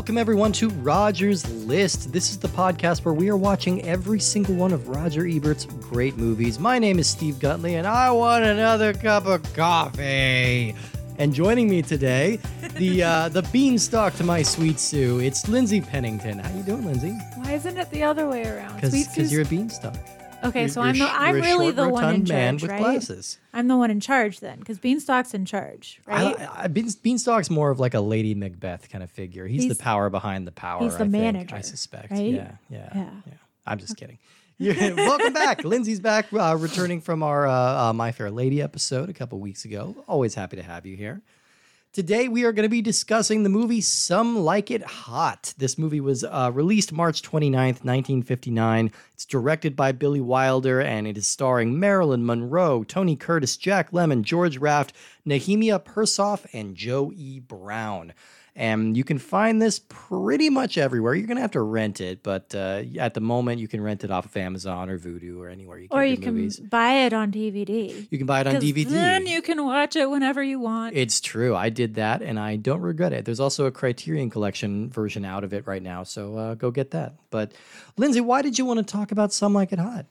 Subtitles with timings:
[0.00, 2.10] Welcome, everyone, to Roger's List.
[2.10, 6.16] This is the podcast where we are watching every single one of Roger Ebert's great
[6.16, 6.58] movies.
[6.58, 10.74] My name is Steve Gutley, and I want another cup of coffee.
[11.18, 12.38] And joining me today,
[12.76, 16.38] the uh, the beanstalk to my sweet Sue, it's Lindsay Pennington.
[16.38, 17.12] How you doing, Lindsay?
[17.34, 18.76] Why isn't it the other way around?
[18.76, 19.96] Because you're a beanstalk.
[20.44, 22.78] Okay, so I'm the, I'm really the one in charge, right?
[22.78, 23.38] glasses.
[23.52, 26.38] I'm the one in charge then, because Beanstalk's in charge, right?
[26.40, 29.46] I, I, Beans- Beanstalk's more of like a Lady Macbeth kind of figure.
[29.46, 30.82] He's, He's- the power behind the power.
[30.82, 32.10] he's the I think, manager, I suspect.
[32.10, 32.32] right?
[32.32, 33.32] Yeah, yeah, yeah, Yeah.
[33.66, 34.18] I'm just kidding.
[34.60, 35.64] Welcome back.
[35.64, 39.64] Lindsay's back, uh, returning from our uh, uh, My Fair Lady episode a couple weeks
[39.64, 39.96] ago.
[40.06, 41.22] Always happy to have you here.
[41.92, 45.52] Today, we are going to be discussing the movie Some Like It Hot.
[45.58, 48.92] This movie was uh, released March 29th, 1959.
[49.12, 54.22] It's directed by Billy Wilder and it is starring Marilyn Monroe, Tony Curtis, Jack Lemmon,
[54.22, 54.92] George Raft,
[55.24, 57.40] Nehemiah Persoff, and Joe E.
[57.40, 58.12] Brown.
[58.56, 61.14] And you can find this pretty much everywhere.
[61.14, 64.04] You're going to have to rent it, but uh, at the moment, you can rent
[64.04, 66.58] it off of Amazon or Vudu or anywhere you get or you can movies.
[66.58, 68.06] buy it on DVD.
[68.10, 68.88] You can buy it on DVD.
[68.88, 70.96] Then you can watch it whenever you want.
[70.96, 71.54] It's true.
[71.54, 73.24] I did that and I don't regret it.
[73.24, 76.90] There's also a Criterion Collection version out of it right now, so uh, go get
[76.90, 77.14] that.
[77.30, 77.52] But
[77.96, 80.06] Lindsay, why did you want to talk about Some Like It Hot?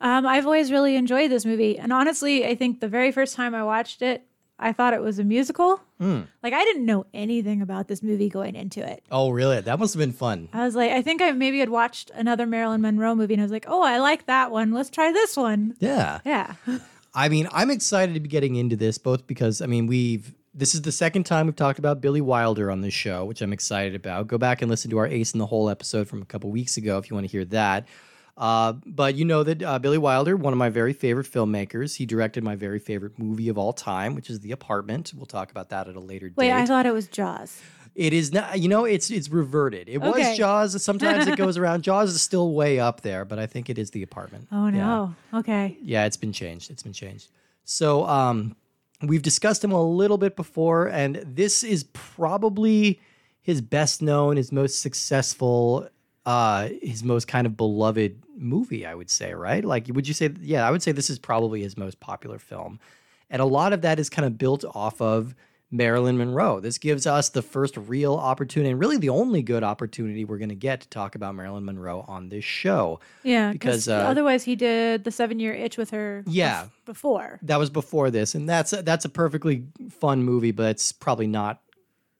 [0.00, 3.54] Um, I've always really enjoyed this movie, and honestly, I think the very first time
[3.54, 4.26] I watched it,
[4.58, 5.80] I thought it was a musical.
[5.98, 6.22] Hmm.
[6.42, 9.02] Like I didn't know anything about this movie going into it.
[9.10, 9.60] Oh, really?
[9.60, 10.48] That must have been fun.
[10.52, 13.44] I was like, I think I maybe had watched another Marilyn Monroe movie, and I
[13.44, 14.72] was like, oh, I like that one.
[14.72, 15.74] Let's try this one.
[15.80, 16.20] Yeah.
[16.24, 16.54] Yeah.
[17.14, 20.74] I mean, I'm excited to be getting into this both because I mean, we've this
[20.74, 23.94] is the second time we've talked about Billy Wilder on this show, which I'm excited
[23.94, 24.26] about.
[24.26, 26.76] Go back and listen to our Ace in the Hole episode from a couple weeks
[26.78, 27.86] ago if you want to hear that.
[28.36, 32.04] Uh, but you know that uh, Billy Wilder, one of my very favorite filmmakers, he
[32.04, 35.12] directed my very favorite movie of all time, which is The Apartment.
[35.16, 36.52] We'll talk about that at a later Wait, date.
[36.52, 37.62] Wait, I thought it was Jaws.
[37.94, 39.88] It is not, you know, it's it's reverted.
[39.88, 40.82] It was Jaws.
[40.84, 41.82] Sometimes it goes around.
[41.82, 44.48] Jaws is still way up there, but I think it is The Apartment.
[44.52, 44.72] Oh Yeah.
[44.72, 45.14] no.
[45.32, 45.78] Okay.
[45.80, 46.70] Yeah, it's been changed.
[46.70, 47.28] It's been changed.
[47.64, 48.54] So, um,
[49.02, 53.00] we've discussed him a little bit before, and this is probably
[53.40, 55.88] his best known, his most successful,
[56.26, 58.84] uh, his most kind of beloved movie.
[58.84, 59.64] I would say, right?
[59.64, 60.30] Like, would you say?
[60.42, 62.80] Yeah, I would say this is probably his most popular film,
[63.30, 65.34] and a lot of that is kind of built off of
[65.70, 66.58] Marilyn Monroe.
[66.58, 70.48] This gives us the first real opportunity, and really the only good opportunity we're going
[70.48, 72.98] to get to talk about Marilyn Monroe on this show.
[73.22, 76.24] Yeah, Because, uh, otherwise he did the seven year itch with her.
[76.26, 76.66] Yeah.
[76.86, 77.38] before.
[77.42, 81.60] that was before this, and that's that's a perfectly fun movie, but it's probably not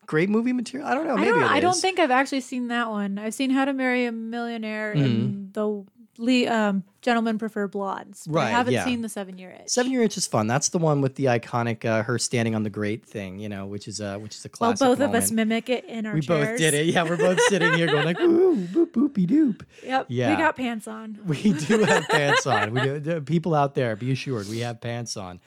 [0.07, 0.89] great movie material.
[0.89, 1.15] I don't know.
[1.15, 1.43] I Maybe don't.
[1.43, 3.19] it I don't think I've actually seen that one.
[3.19, 5.05] I've seen How to Marry a Millionaire Mm-hmm.
[5.05, 5.85] and the
[6.19, 8.27] Lee, um, Gentlemen Prefer Blondes.
[8.27, 8.87] Right, I haven't yeah.
[8.87, 9.69] seen the seven year itch.
[9.69, 10.47] Seven Year Itch is fun.
[10.47, 13.67] That's the one with the iconic uh, her standing on the grate thing, you know,
[13.67, 14.81] which is uh, which is a classic.
[14.81, 16.49] Well, both of us mimic it in our We chairs.
[16.49, 16.87] both did it.
[16.87, 19.61] Yeah, we're both sitting here going like, ooh, boop, boopy doop.
[19.85, 20.07] Yep.
[20.09, 20.31] Yeah.
[20.31, 21.19] We got pants on.
[21.27, 22.73] We do have pants on.
[22.73, 25.39] We do, people out there, be assured, we have pants on.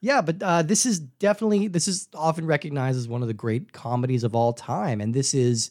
[0.00, 3.72] Yeah, but uh, this is definitely this is often recognized as one of the great
[3.72, 5.70] comedies of all time, and this is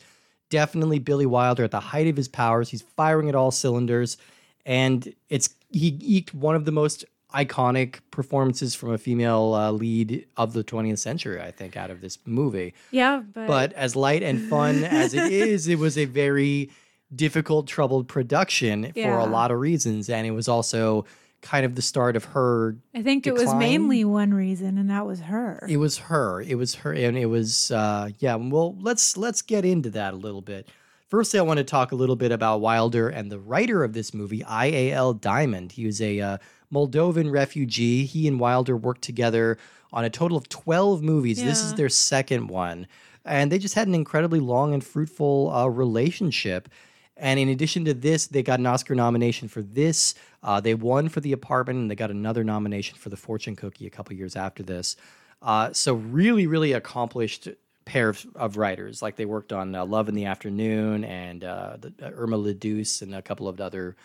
[0.50, 2.70] definitely Billy Wilder at the height of his powers.
[2.70, 4.18] He's firing at all cylinders,
[4.66, 10.26] and it's he eked one of the most iconic performances from a female uh, lead
[10.38, 12.74] of the 20th century, I think, out of this movie.
[12.92, 16.72] Yeah, but, But as light and fun as it is, it was a very
[17.14, 20.09] difficult, troubled production for a lot of reasons.
[20.09, 21.06] And it was also
[21.42, 22.78] kind of the start of her.
[22.96, 25.66] I think it was mainly one reason, and that was her.
[25.70, 26.42] It was her.
[26.42, 28.36] It was her, and it was uh, yeah.
[28.36, 30.68] Well, let's let's get into that a little bit.
[31.09, 34.14] Firstly, I want to talk a little bit about Wilder and the writer of this
[34.14, 35.14] movie, I.A.L.
[35.14, 35.72] Diamond.
[35.72, 36.38] He was a uh,
[36.74, 38.06] Moldovan refugee.
[38.06, 39.58] He and Wilder worked together
[39.94, 41.42] on a total of 12 movies.
[41.42, 42.88] This is their second one.
[43.24, 46.67] And they just had an incredibly long and fruitful uh, relationship.
[47.19, 50.16] And in addition to this, they got an Oscar nomination for this.
[50.43, 53.87] Uh, they won for The Apartment, and they got another nomination for The Fortune Cookie
[53.87, 54.96] a couple years after this.
[55.41, 57.49] Uh, so really, really accomplished
[57.85, 59.02] pair of, of writers.
[59.02, 62.53] Like they worked on uh, Love in the Afternoon and uh, the, uh, Irma La
[62.53, 63.96] Douce and a couple of other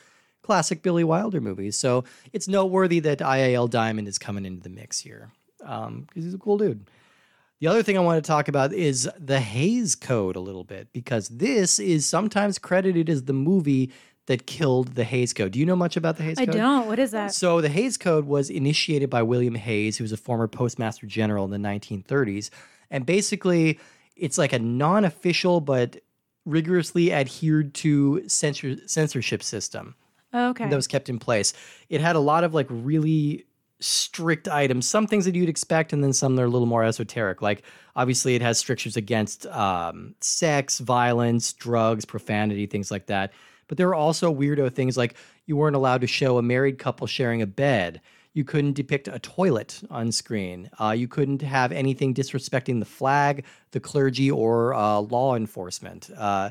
[0.43, 1.77] classic Billy Wilder movies.
[1.77, 6.39] So it's noteworthy that IAL Diamond is coming into the mix here because he's a
[6.39, 6.87] cool dude.
[7.63, 10.93] The other thing I want to talk about is the Hays Code a little bit
[10.93, 13.93] because this is sometimes credited as the movie
[14.27, 15.53] that killed the Hays Code.
[15.53, 16.57] Do you know much about the Hays I Code?
[16.57, 16.89] I don't.
[16.89, 17.33] What is that?
[17.33, 21.45] So the Hays Code was initiated by William Hays, who was a former postmaster general
[21.45, 22.51] in the 1930s.
[22.91, 23.79] And basically,
[24.17, 26.01] it's like a non-official but
[26.45, 29.95] rigorously adhered to censor- censorship system
[30.35, 30.69] Okay.
[30.69, 31.53] that was kept in place.
[31.89, 33.45] It had a lot of like really
[33.83, 34.89] strict items.
[34.89, 37.43] Some things that you'd expect, and then some that are a little more esoteric.
[37.43, 37.63] Like
[37.97, 43.33] obviously, it has strictures against um, sex, violence, drugs, profanity, things like that.
[43.69, 45.15] But there are also weirdo things like
[45.47, 48.01] you weren't allowed to show a married couple sharing a bed.
[48.35, 50.71] You couldn't depict a toilet on screen.
[50.81, 56.11] Uh, you couldn't have anything disrespecting the flag, the clergy, or uh, law enforcement.
[56.17, 56.51] Uh,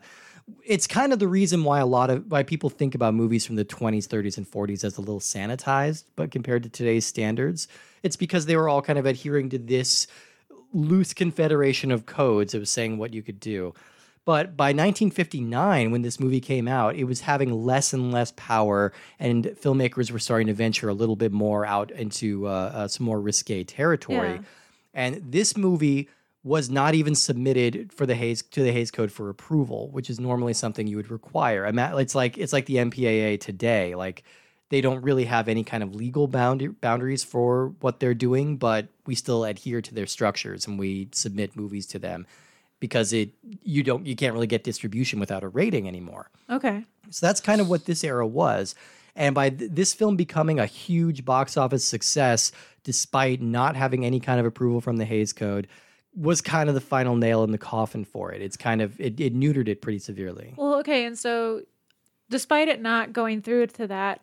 [0.66, 3.56] it's kind of the reason why a lot of why people think about movies from
[3.56, 7.68] the 20s 30s and 40s as a little sanitized but compared to today's standards
[8.04, 10.08] it's because they were all kind of adhering to this
[10.74, 13.74] loose confederation of codes of saying what you could do
[14.24, 18.94] but by 1959 when this movie came out it was having less and less power
[19.20, 23.06] and filmmakers were starting to venture a little bit more out into uh, uh, some
[23.06, 24.40] more risque territory Yeah.
[24.94, 26.08] and this movie
[26.44, 30.20] was not even submitted for the Hays to the Hays Code for approval, which is
[30.20, 31.66] normally something you would require.
[31.66, 33.94] I mean, it's like it's like the MPAA today.
[33.96, 34.24] Like
[34.70, 38.88] they don't really have any kind of legal bound- boundaries for what they're doing, but
[39.06, 42.26] we still adhere to their structures and we submit movies to them
[42.80, 43.30] because it
[43.64, 46.32] you don't you can't really get distribution without a rating anymore.
[46.50, 46.86] Okay.
[47.12, 48.74] So that's kind of what this era was.
[49.16, 52.52] And by th- this film becoming a huge box office success,
[52.84, 55.68] despite not having any kind of approval from the Hays Code,
[56.14, 58.42] was kind of the final nail in the coffin for it.
[58.42, 60.54] It's kind of, it, it neutered it pretty severely.
[60.58, 61.62] Well, okay, and so
[62.30, 64.22] despite it not going through to that,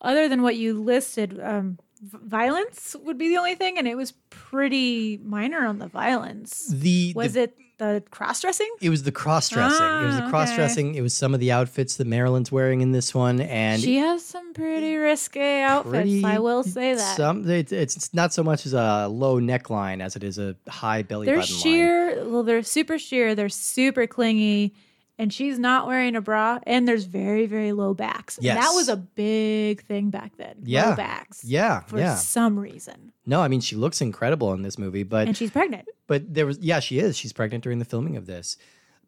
[0.00, 4.12] other than what you listed, um, violence would be the only thing, and it was
[4.30, 6.68] pretty minor on the violence.
[6.68, 8.68] The, Was the, it the cross dressing?
[8.80, 9.84] It was the cross dressing.
[9.86, 10.94] it was Ah, the cross dressing.
[10.94, 14.24] It was some of the outfits that Marilyn's wearing in this one, and She has
[14.24, 15.90] some pretty risque outfits.
[15.92, 17.16] pretty- I will say that.
[17.16, 21.02] Some it's, it's not so much as a low neckline as it is a high
[21.02, 21.62] belly they're button line.
[21.62, 22.24] sheer.
[22.28, 23.34] Well, they're super sheer.
[23.34, 24.74] They're super clingy,
[25.18, 26.58] and she's not wearing a bra.
[26.64, 28.38] And there's very very low backs.
[28.40, 28.56] Yes.
[28.64, 30.56] that was a big thing back then.
[30.64, 30.90] Yeah.
[30.90, 31.44] low backs.
[31.44, 32.14] Yeah, for yeah.
[32.14, 33.12] some reason.
[33.26, 35.88] No, I mean she looks incredible in this movie, but And she's pregnant.
[36.06, 38.56] but there was yeah she is she's pregnant during the filming of this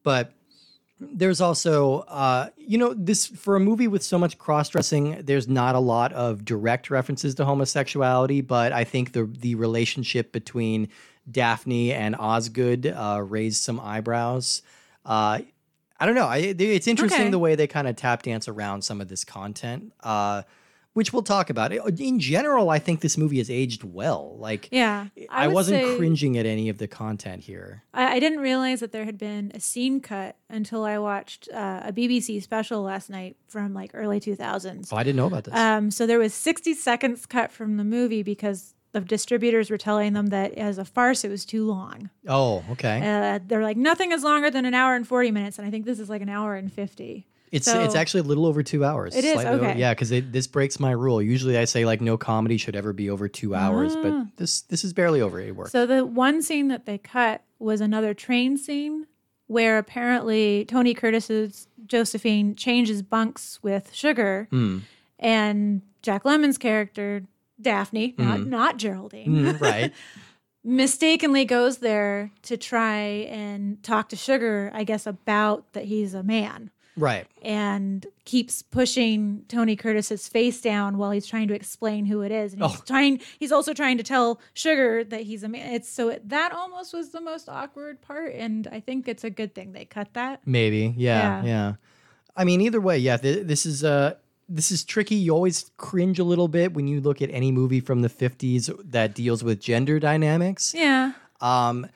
[0.03, 0.33] but
[0.99, 5.75] there's also uh you know this for a movie with so much cross-dressing there's not
[5.75, 10.89] a lot of direct references to homosexuality but i think the the relationship between
[11.31, 14.61] daphne and osgood uh raised some eyebrows
[15.07, 15.39] uh
[16.01, 17.31] i don't know I, it's interesting Okay.
[17.31, 20.43] the way they kind of tap dance around some of this content uh
[20.93, 25.07] which we'll talk about in general i think this movie has aged well like Yeah,
[25.29, 27.85] I, would wasn't cringing at any of the content here.
[27.95, 31.83] I, I didn't realize that there had been a scene cut until I watched uh,
[31.85, 34.89] a BBC special last night from like early 2000s.
[34.91, 35.55] Oh, I didn't know about this.
[35.55, 40.13] Um, so there was 60 seconds cut from the movie because the distributors were telling
[40.15, 42.11] them that as a farce it was too long.
[42.27, 43.01] oh, okay.
[43.03, 45.85] Uh, they're like nothing is longer than an hour and 40 minutes, and I think
[45.87, 47.27] this is like an hour and 50.
[47.53, 49.15] it's so- it's actually a little over two hours.
[49.17, 49.37] It is?
[49.45, 49.79] over- Okay.
[49.79, 51.21] yeah, because this breaks my rule.
[51.21, 54.03] Usually, I say like no comedy should ever be over two hours, Ah.
[54.03, 55.41] but this this is barely over.
[55.41, 55.73] It works.
[55.73, 59.07] So the one scene that they cut was another train scene
[59.49, 64.79] where apparently Tony Curtis's Josephine changes bunks with Sugar, Hmm.
[65.19, 67.25] and Jack Lemmon's character
[67.63, 69.93] Daphne, not not Geraldine, Mm, right.
[70.65, 72.99] mistakenly goes there to try
[73.31, 76.71] and talk to Sugar, I guess, about that he's a man.
[76.97, 77.27] Right.
[77.41, 82.53] And keeps pushing Tony Curtis's face down while he's trying to explain who it is.
[82.53, 82.83] And he's Oh.
[82.85, 85.73] trying he's also trying to tell Sugar that he's a man.
[85.73, 88.35] It's so it, that almost was the most awkward part.
[88.35, 90.41] And I think it's a good thing they cut that.
[90.45, 90.93] Maybe.
[90.99, 91.43] Yeah.
[91.43, 91.45] Yeah.
[91.47, 91.73] Yeah.
[92.37, 93.17] I mean, either way, yeah.
[93.17, 94.15] Th- this is uh
[94.51, 95.15] this is tricky.
[95.15, 98.71] You always cringe a little bit when you look at any movie from the '50s
[98.91, 100.75] that deals with gender dynamics.
[100.75, 101.13] Yeah.
[101.41, 101.87] Um,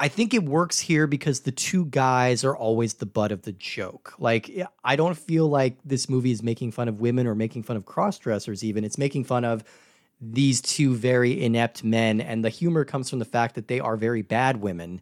[0.00, 3.52] I think it works here because the two guys are always the butt of the
[3.52, 4.14] joke.
[4.18, 4.50] Like,
[4.84, 7.84] I don't feel like this movie is making fun of women or making fun of
[7.84, 8.84] cross dressers, even.
[8.84, 9.64] It's making fun of
[10.20, 12.20] these two very inept men.
[12.20, 15.00] And the humor comes from the fact that they are very bad women.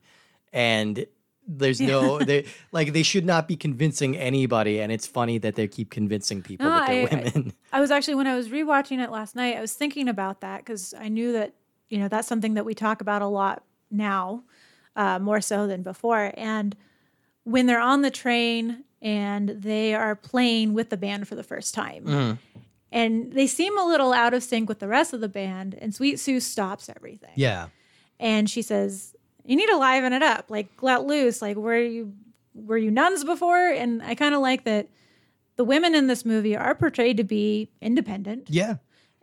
[0.50, 1.06] And
[1.46, 4.80] there's no, they like, they should not be convincing anybody.
[4.80, 7.52] And it's funny that they keep convincing people No, that they're I- I- women.
[7.72, 10.58] I was actually when I was rewatching it last night, I was thinking about that
[10.64, 11.54] because I knew that
[11.88, 14.42] you know that's something that we talk about a lot now,
[14.96, 16.32] uh, more so than before.
[16.36, 16.74] And
[17.44, 21.74] when they're on the train and they are playing with the band for the first
[21.74, 22.38] time,
[22.90, 25.94] and they seem a little out of sync with the rest of the band, and
[25.94, 27.68] Sweet Sue stops everything, yeah.
[28.18, 29.14] and she says,
[29.46, 32.12] "You need to liven it up, like let loose, like were you
[32.54, 34.88] were you nuns before?" And I kind of like that.
[35.56, 38.74] The women in this movie are portrayed to be independent Yeah.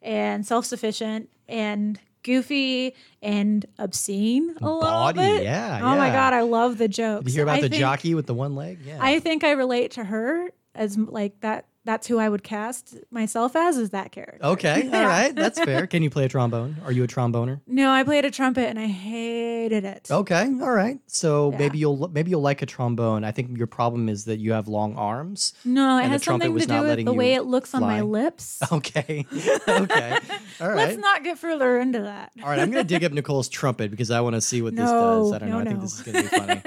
[0.02, 5.44] and self-sufficient and goofy and obscene a Bawdy, little bit.
[5.44, 7.26] yeah, Oh my god, I love the jokes.
[7.26, 8.80] Did you hear about I the think- jockey with the one leg?
[8.84, 8.98] Yeah.
[9.00, 13.56] I think I relate to her as like that that's who I would cast myself
[13.56, 14.40] as is that character.
[14.46, 15.86] Okay, all right, that's fair.
[15.88, 16.78] Can you play a trombone?
[16.86, 17.60] Are you a tromboner?
[17.68, 20.08] No, I played a trumpet and I hated it.
[20.10, 21.00] Okay, all right.
[21.08, 21.58] So Yeah.
[21.58, 23.24] maybe you'll maybe you'll like a trombone.
[23.24, 25.54] I think your problem is that you have long arms.
[25.66, 27.34] No, it And the has trumpet something was to do not with letting the way
[27.34, 28.62] it looks on my lips.
[28.72, 29.26] Okay,
[29.68, 30.18] okay,
[30.60, 30.76] all right.
[30.78, 32.32] Let's not get further into that.
[32.42, 34.76] All right, I'm going to dig up Nicole's trumpet because I want to see what
[34.76, 35.32] this does.
[35.34, 35.56] I don't know.
[35.60, 35.82] no, I think no.
[35.82, 36.62] this is going to be funny.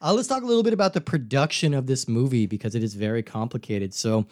[0.00, 2.94] uh, let's talk a little bit about the production of this movie because it is
[2.94, 3.92] very complicated.
[3.92, 4.26] So,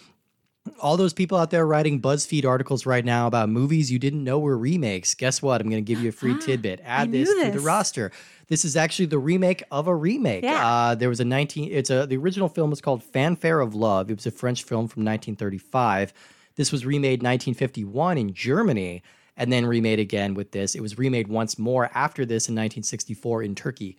[0.81, 4.39] all those people out there writing BuzzFeed articles right now about movies you didn't know
[4.39, 5.61] were remakes, guess what?
[5.61, 6.81] I'm going to give you a free tidbit.
[6.85, 8.13] Add knew this, to the roster.
[8.49, 10.45] This is actually the remake of a remake.
[10.45, 10.67] Yeah.
[10.67, 11.71] Uh, there was a 19.
[11.71, 14.11] It's a the original film was called Fanfare of Love.
[14.11, 16.13] It was a French film from 1935.
[16.57, 19.03] This was remade 1951 in Germany
[19.37, 20.75] and then remade again with this.
[20.75, 23.97] It was remade once more after this in 1964 in Turkey.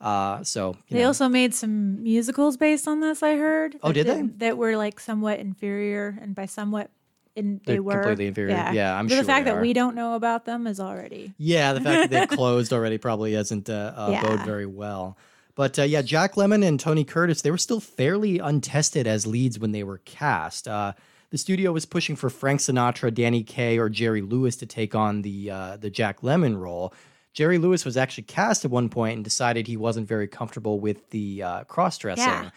[0.00, 3.76] Uh, so you They know, also made some musicals based on this, I heard.
[3.82, 4.22] Oh, that- did they?
[4.46, 6.90] that- were like somewhat inferior, and by somewhat,
[7.36, 8.70] in, they They're were completely inferior.
[8.72, 9.62] Yeah, I'm but sure the fact they that are.
[9.62, 11.32] we don't know about them is already.
[11.38, 14.22] Yeah, the fact that they've closed already probably doesn't uh, uh, Yeah.
[14.22, 15.16] bode very well.
[15.54, 19.58] But uh, yeah, Jack Lemmon and Tony Curtis, they were still fairly untested as leads
[19.58, 20.66] when they were cast.
[20.66, 20.94] Uh,
[21.30, 25.22] the studio was pushing for Frank Sinatra, Danny Kaye, or Jerry Lewis to take on
[25.22, 26.92] the uh, the Jack Lemmon role.
[27.32, 31.10] Jerry Lewis was actually cast at one point and decided he wasn't very comfortable with
[31.10, 32.24] the uh, cross dressing.
[32.24, 32.50] Yeah.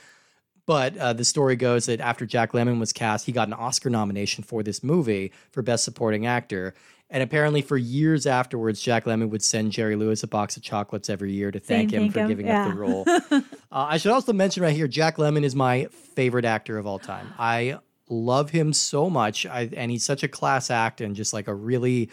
[0.65, 3.89] But uh, the story goes that after Jack Lemmon was cast, he got an Oscar
[3.89, 6.73] nomination for this movie for Best Supporting Actor.
[7.09, 11.09] And apparently, for years afterwards, Jack Lemmon would send Jerry Lewis a box of chocolates
[11.09, 13.03] every year to thank Saying him for him, giving up the role.
[13.07, 16.97] uh, I should also mention right here Jack Lemmon is my favorite actor of all
[16.97, 17.33] time.
[17.37, 17.77] I
[18.09, 19.45] love him so much.
[19.45, 22.09] I, and he's such a class act and just like a really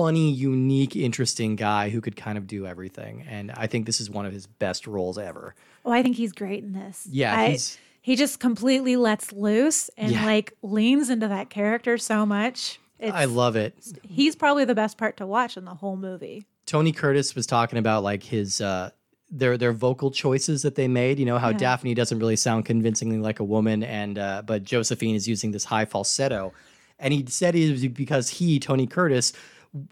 [0.00, 3.24] funny, unique, interesting guy who could kind of do everything.
[3.28, 5.54] And I think this is one of his best roles ever.
[5.84, 7.06] Oh, I think he's great in this.
[7.10, 10.24] Yeah, I- he's- he just completely lets loose and Yeah.
[10.24, 12.78] like leans into that character so much.
[12.98, 13.74] It's, I love it.
[14.02, 16.46] he's probably the best part to watch in the whole movie.
[16.66, 18.90] Tony Curtis was talking about like his uh
[19.30, 21.18] their their vocal choices that they made.
[21.18, 21.58] You know how Yeah.
[21.58, 25.64] Daphne doesn't really sound convincingly like a woman, and uh, but Josephine is using this
[25.64, 26.52] high falsetto,
[26.98, 29.32] and he said it was because he Tony Curtis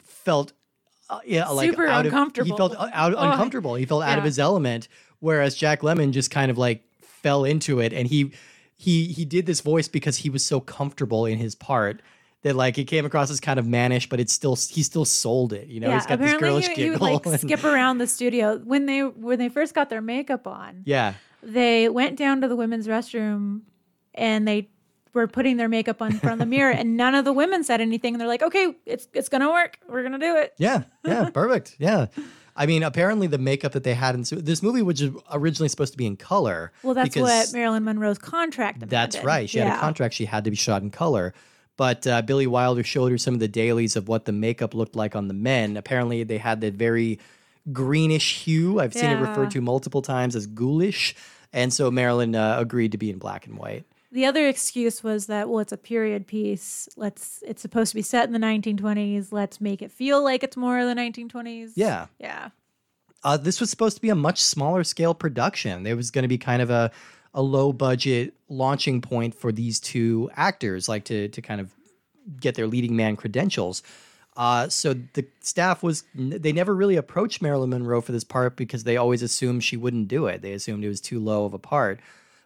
[0.04, 0.52] felt
[1.10, 2.50] uh, yeah like Super out Of, uncomfortable.
[2.50, 3.74] he felt uh, out Oh, uncomfortable.
[3.74, 4.88] He felt out of his element,
[5.20, 8.32] whereas Jack Lemmon just kind of like fell into it, and he
[8.76, 12.02] he he did this voice because he was so comfortable in his part.
[12.42, 15.52] That like it came across as kind of mannish, but it's still he still sold
[15.52, 15.66] it.
[15.66, 18.06] You know, yeah, he's got this girlish he, he would like and- skip around the
[18.06, 20.82] studio when they when they first got their makeup on.
[20.84, 23.62] yeah, They went down to the women's restroom
[24.14, 24.68] and they
[25.18, 27.62] were putting their makeup on in front of the mirror, and none of the women
[27.64, 28.14] said anything.
[28.14, 29.78] And they're like, "Okay, it's it's gonna work.
[29.88, 31.76] We're gonna do it." yeah, yeah, perfect.
[31.78, 32.06] Yeah,
[32.56, 35.92] I mean, apparently the makeup that they had in this movie, which is originally supposed
[35.92, 36.72] to be in color.
[36.82, 38.88] Well, that's what Marilyn Monroe's contract.
[38.88, 39.48] That's right.
[39.48, 41.34] She had a contract; she had to be shot in color.
[41.76, 44.96] But uh, Billy Wilder showed her some of the dailies of what the makeup looked
[44.96, 45.76] like on the men.
[45.76, 47.20] Apparently, they had that very
[47.72, 48.80] greenish hue.
[48.80, 51.14] I've seen it referred to multiple times as ghoulish,
[51.52, 53.84] and so Marilyn uh, agreed to be in black and white.
[54.10, 56.88] The other excuse was that well, it's a period piece.
[56.96, 57.42] Let's.
[57.46, 59.32] It's supposed to be set in the 1920s.
[59.32, 61.72] Let's make it feel like it's more of the 1920s.
[61.76, 62.06] Yeah.
[62.18, 62.50] Yeah.
[63.22, 65.82] Uh, this was supposed to be a much smaller scale production.
[65.82, 66.90] There was going to be kind of a,
[67.34, 71.74] a low budget launching point for these two actors, like to to kind of
[72.40, 73.82] get their leading man credentials.
[74.38, 78.84] Uh, so the staff was they never really approached Marilyn Monroe for this part because
[78.84, 80.42] they always assumed she wouldn't do it.
[80.42, 81.98] They assumed it was too low of a part.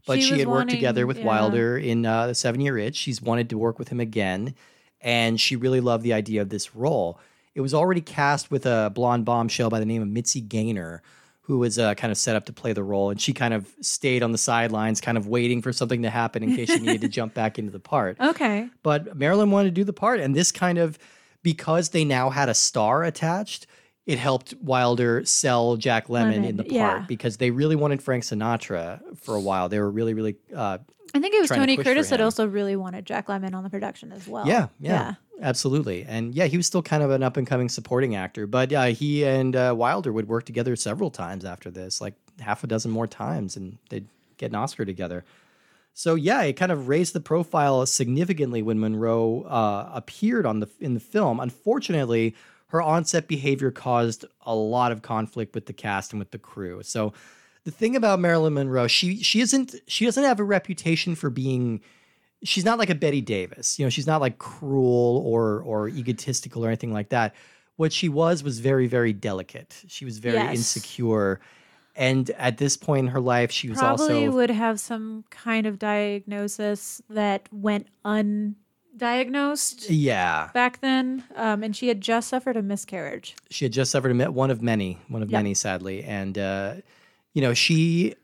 [0.06, 1.24] But She she, had worked wanting- together with yeah.
[1.26, 2.96] Wilder in uh, the Seven Year Itch.
[2.96, 4.54] She's wanted to work with him again,
[5.00, 7.18] and she really loved the idea of this role.
[7.54, 11.02] It was already cast with a blonde bombshell by the name of Mitzi Gaynor,
[11.42, 13.68] who was uh, kind of set up to play the role, and she kind of
[13.80, 17.00] stayed on the sidelines, kind of waiting for something to happen in case she needed
[17.02, 18.18] to jump back into the part.
[18.20, 18.68] Okay.
[18.82, 20.98] But Marilyn wanted to do the part, and this kind of
[21.42, 23.66] because they now had a star attached,
[24.06, 27.04] it helped Wilder sell Jack Lemmon in the part yeah.
[27.06, 29.68] because they really wanted Frank Sinatra for a while.
[29.68, 30.78] They were really, really, uh,
[31.14, 33.62] I think it was trying to Tony Curtis that also really wanted Jack Lemmon on
[33.62, 34.46] the production as well.
[34.46, 36.04] yeah, yeah, absolutely.
[36.04, 38.46] And yeah, he was still kind of an up and coming supporting actor.
[38.46, 42.64] But yeah, he and uh, Wilder would work together several times after this, like half
[42.64, 44.06] a dozen more times, and they'd
[44.36, 45.24] get an Oscar together.
[45.94, 50.68] So yeah, it kind of raised the profile significantly when Monroe uh, appeared on the
[50.80, 51.38] in the film.
[51.38, 52.34] Unfortunately,
[52.72, 56.82] her onset behavior caused a lot of conflict with the cast and with the crew.
[56.82, 57.12] So
[57.64, 61.82] the thing about Marilyn Monroe, she she isn't she doesn't have a reputation for being
[62.42, 63.78] she's not like a Bette Davis.
[63.78, 67.34] You know, she's not like cruel or or egotistical or anything like that.
[67.76, 69.82] What she was was very very delicate.
[69.86, 70.56] She was very Yes.
[70.56, 71.40] insecure
[71.94, 75.66] And at this point in her life, she was Probably also would have some kind
[75.66, 77.88] of diagnosis that went
[78.96, 80.50] undiagnosed yeah.
[80.54, 81.24] back then.
[81.36, 83.34] Um, and she had just suffered a miscarriage.
[83.50, 85.38] She had just suffered a, mi- one of many, one of Yep.
[85.38, 86.74] many, sadly, and uh,
[87.32, 88.14] you know she.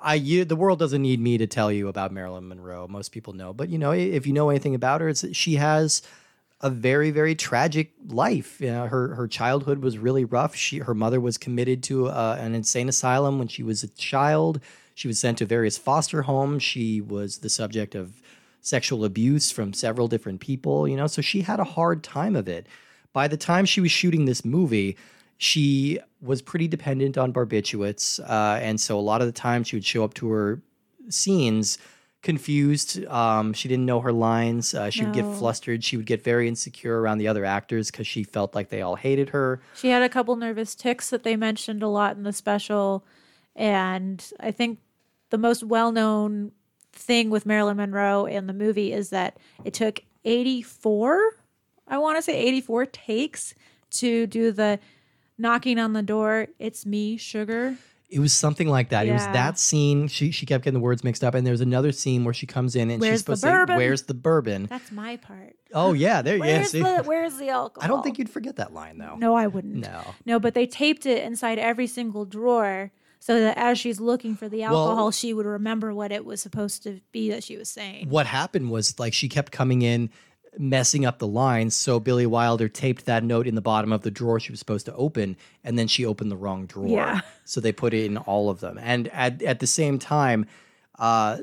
[0.00, 2.88] I you, the world doesn't need me to tell you about Marilyn Monroe.
[2.88, 5.56] Most people know, but you know if you know anything about her, it's that she
[5.56, 6.00] has
[6.62, 8.58] a very very tragic life.
[8.60, 10.54] You know, her her childhood was really rough.
[10.54, 14.60] She her mother was committed to uh, an insane asylum when she was a child.
[14.94, 16.62] She was sent to various foster homes.
[16.62, 18.22] She was the subject of
[18.66, 20.88] sexual abuse from several different people.
[20.88, 22.66] You know, so she had a hard time of it.
[23.12, 24.96] By the time she was shooting this movie,
[25.38, 29.76] she was pretty dependent on barbiturates, uh, and so a lot of the time she
[29.76, 30.62] would show up to her
[31.08, 31.78] scenes
[32.22, 33.04] confused.
[33.06, 34.74] Um, she didn't know her lines.
[34.74, 35.84] Uh, she would get flustered.
[35.84, 38.96] She would get very insecure around the other actors because she felt like they all
[38.96, 39.60] hated her.
[39.76, 43.04] She had a couple nervous tics that they mentioned a lot in the special.
[43.54, 44.80] And I think
[45.30, 46.50] the most well known
[46.96, 51.20] thing with Marilyn Monroe in the movie is that it took 84,
[51.86, 53.54] I want to say 84 takes
[53.92, 54.78] to do the
[55.38, 57.76] knocking on the door, it's me, sugar.
[58.08, 59.08] It was something like that.
[59.08, 60.06] It was that scene.
[60.06, 62.46] She she kept getting the words mixed up, and there was another scene where she
[62.46, 65.56] comes in and Where's she's supposed to say, "Where's the bourbon?" That's my part.
[65.74, 66.36] Oh yeah, there.
[66.36, 67.84] Yeah, Where's the where's the alcohol?
[67.84, 69.16] I don't think you'd forget that line though.
[69.16, 69.74] No, I wouldn't.
[69.74, 70.02] No.
[70.24, 74.48] No, but they taped it inside every single drawer so that as she's looking for
[74.48, 78.08] the alcohol, she would remember what it was supposed to be that she was saying.
[78.08, 80.10] what happened was like she kept coming in
[80.58, 84.10] messing up the lines so billy wilder taped that note in the bottom of the
[84.10, 87.20] drawer she was supposed to open and then she opened the wrong drawer Yeah.
[87.44, 90.46] so they put it in all of them and at, at the same time
[90.98, 91.38] uh,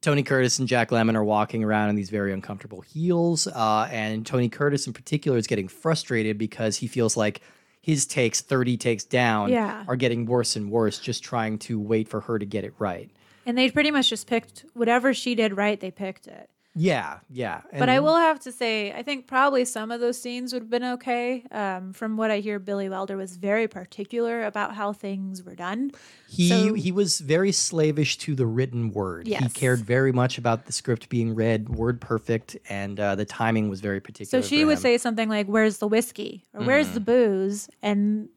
[0.00, 4.24] tony curtis and jack lemmon are walking around in these very uncomfortable heels uh, and
[4.24, 7.42] tony curtis in particular is getting frustrated because he feels like
[7.84, 9.84] his takes 30 takes down Yeah.
[9.86, 13.10] are getting worse and worse just trying to wait for her to get it right
[13.44, 16.48] And they pretty much just picked whatever she did right, they picked it.
[16.76, 20.52] Yeah yeah But I will have to say, I think probably some of those scenes
[20.52, 21.44] would have been okay.
[21.52, 25.92] Um, from what I hear, Billy Wilder was very particular about how things were done.
[26.28, 29.26] He So- he was very slavish to the written word.
[29.28, 33.68] He cared very much about the script being read word perfect, and uh, the timing
[33.68, 34.42] was very particular.
[34.42, 34.82] So she would him.
[34.82, 36.44] say something like, Where's the whiskey?
[36.54, 36.94] or Where's Mm-hmm.
[36.94, 37.68] the booze?
[37.82, 38.28] And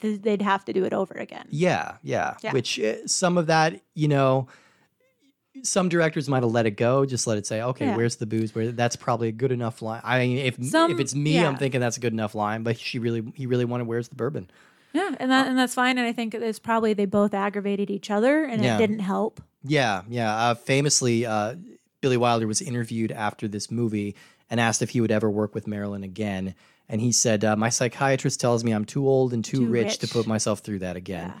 [0.00, 1.46] th- they'd have to do it over again.
[1.50, 2.52] "Yeah, yeah." Yeah.
[2.52, 4.46] Which uh, some of that, you know,
[5.62, 7.96] some directors might have let it go, just let it say, "Okay, Yeah.
[7.96, 10.00] where's the booze?" Where that's probably a good enough line.
[10.04, 11.48] I mean, if Some- if it's me, yeah.
[11.48, 12.62] I'm thinking that's a good enough line.
[12.62, 14.48] But she really, he really wanted, "Where's the bourbon?"
[14.92, 15.98] Yeah, and that and that's fine.
[15.98, 18.76] And I think it's probably they both aggravated each other, and Yeah.
[18.76, 19.40] it didn't help.
[19.62, 20.34] Yeah, yeah.
[20.34, 21.54] Uh, famously, uh,
[22.00, 24.14] Billy Wilder was interviewed after this movie
[24.48, 26.54] and asked if he would ever work with Marilyn again.
[26.88, 29.98] And he said, uh, "My psychiatrist tells me I'm too old and too, Too rich,
[29.98, 31.34] to put myself through that again."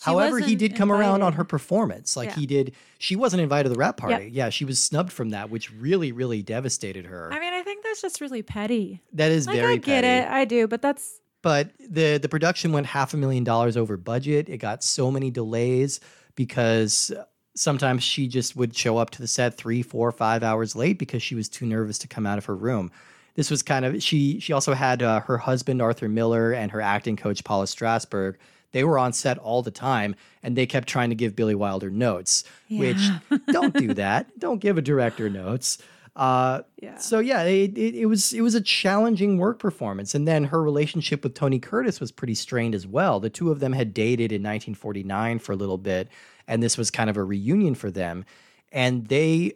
[0.00, 2.16] However, he did come around on her performance.
[2.16, 2.34] Like Yeah.
[2.36, 4.24] he did, she wasn't invited to the wrap party.
[4.26, 4.32] Yep.
[4.32, 7.30] Yeah, she was snubbed from that, which really, really devastated her.
[7.32, 9.02] I mean, I think that's just really petty.
[9.14, 10.26] that is Like very I get petty.
[10.26, 13.96] it, I do, but that's but the the production went half a million dollars over
[13.96, 14.48] budget.
[14.48, 16.00] It got so many delays
[16.34, 17.12] because
[17.56, 21.22] sometimes she just would show up to the set three, four, five hours late because
[21.22, 22.90] she was too nervous to come out of her room.
[23.34, 24.40] This was kind of she.
[24.40, 28.34] She also had uh, her husband Arthur Miller and her acting coach Paula Strasberg.
[28.72, 31.90] They were on set all the time, and they kept trying to give Billy Wilder
[31.90, 32.44] notes.
[32.70, 32.98] Which
[33.46, 34.38] don't do that.
[34.38, 35.78] Don't give a director notes.
[36.18, 36.98] Uh, Yeah.
[36.98, 40.62] So yeah, it, it, it was it was a challenging work performance, and then her
[40.62, 43.20] relationship with Tony Curtis was pretty strained as well.
[43.20, 46.08] The two of them had dated in 1949 for a little bit,
[46.48, 48.24] and this was kind of a reunion for them.
[48.72, 49.54] And they,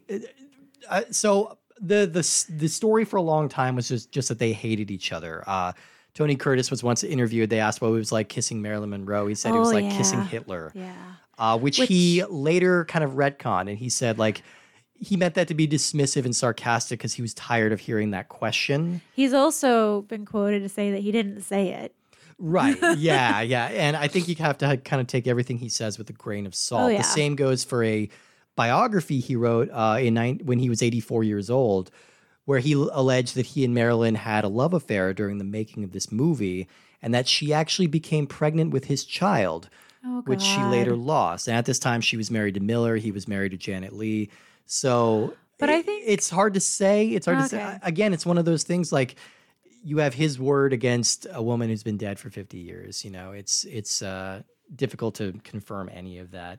[0.89, 4.53] uh, so the the the story for a long time was just just that they
[4.53, 5.43] hated each other.
[5.47, 5.73] Uh,
[6.15, 7.51] Tony Curtis was once interviewed.
[7.51, 9.27] They asked what it was like kissing Marilyn Monroe.
[9.27, 10.23] He said it was Oh, like kissing.
[10.25, 10.93] Hitler yeah.
[11.39, 14.43] uh, which, he later kind of retconned, and he said like
[14.95, 18.29] he meant that to be dismissive and sarcastic because he was tired of hearing that
[18.29, 19.01] question.
[19.15, 21.95] He's also been quoted to say that he didn't say it.
[22.39, 22.77] Right?
[22.99, 23.67] Yeah, yeah.
[23.67, 26.47] And I think you have to kind of take everything he says with a grain
[26.47, 26.83] of salt.
[26.83, 26.99] Oh, yeah.
[26.99, 28.09] The same goes for a
[28.55, 31.91] biography he wrote uh, in nine, when he was 84 years old,
[32.45, 35.93] where he alleged that he and Marilyn had a love affair during the making of
[35.93, 36.69] this movie,
[37.01, 39.69] and that she actually became pregnant with his child.
[40.05, 41.47] Oh, which she later lost.
[41.47, 42.97] And at this time, she was married to Miller.
[42.97, 44.31] He was married to Janet Leigh.
[44.67, 47.07] So, But I think- it's hard to say.
[47.11, 47.79] It's hard to say.
[47.85, 49.15] Again, it's one of those things like
[49.85, 53.05] you have his word against a woman who's been dead for 50 years.
[53.05, 54.43] You know, it's it's uh,
[54.75, 56.59] difficult to confirm any of that.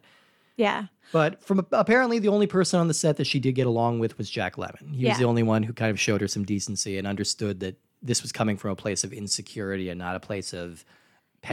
[0.56, 0.86] Yeah.
[1.12, 4.18] But from apparently the only person on the set that she did get along with
[4.18, 4.96] was Jack Lemmon.
[4.96, 7.78] He was the only one who kind of showed her some decency and understood that
[8.02, 10.84] this was coming from a place of insecurity and not a place of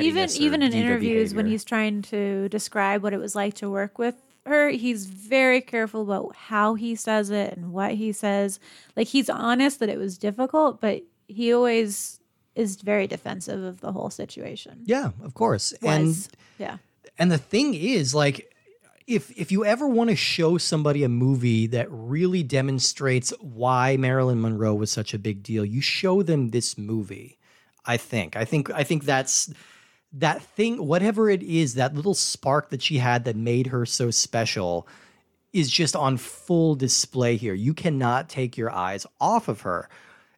[0.00, 3.98] even even in interviews when he's trying to describe what it was like to work
[3.98, 4.14] with
[4.46, 8.58] her he's very careful about how he says it and what he says.
[8.96, 12.20] Like he's honest that it was difficult but he always
[12.54, 14.82] is very defensive of the whole situation.
[14.84, 16.78] Yeah, of course, and yeah.
[17.18, 18.49] and the thing is like
[19.11, 24.40] if if you ever want to show somebody a movie that really demonstrates why Marilyn
[24.40, 27.38] Monroe was such a big deal, you show them this movie.
[27.85, 28.37] I think.
[28.37, 29.53] I think I think that's
[30.12, 34.11] that thing whatever it is, that little spark that she had that made her so
[34.11, 34.87] special
[35.53, 37.55] is just on full display here.
[37.55, 39.88] You cannot take your eyes off of her.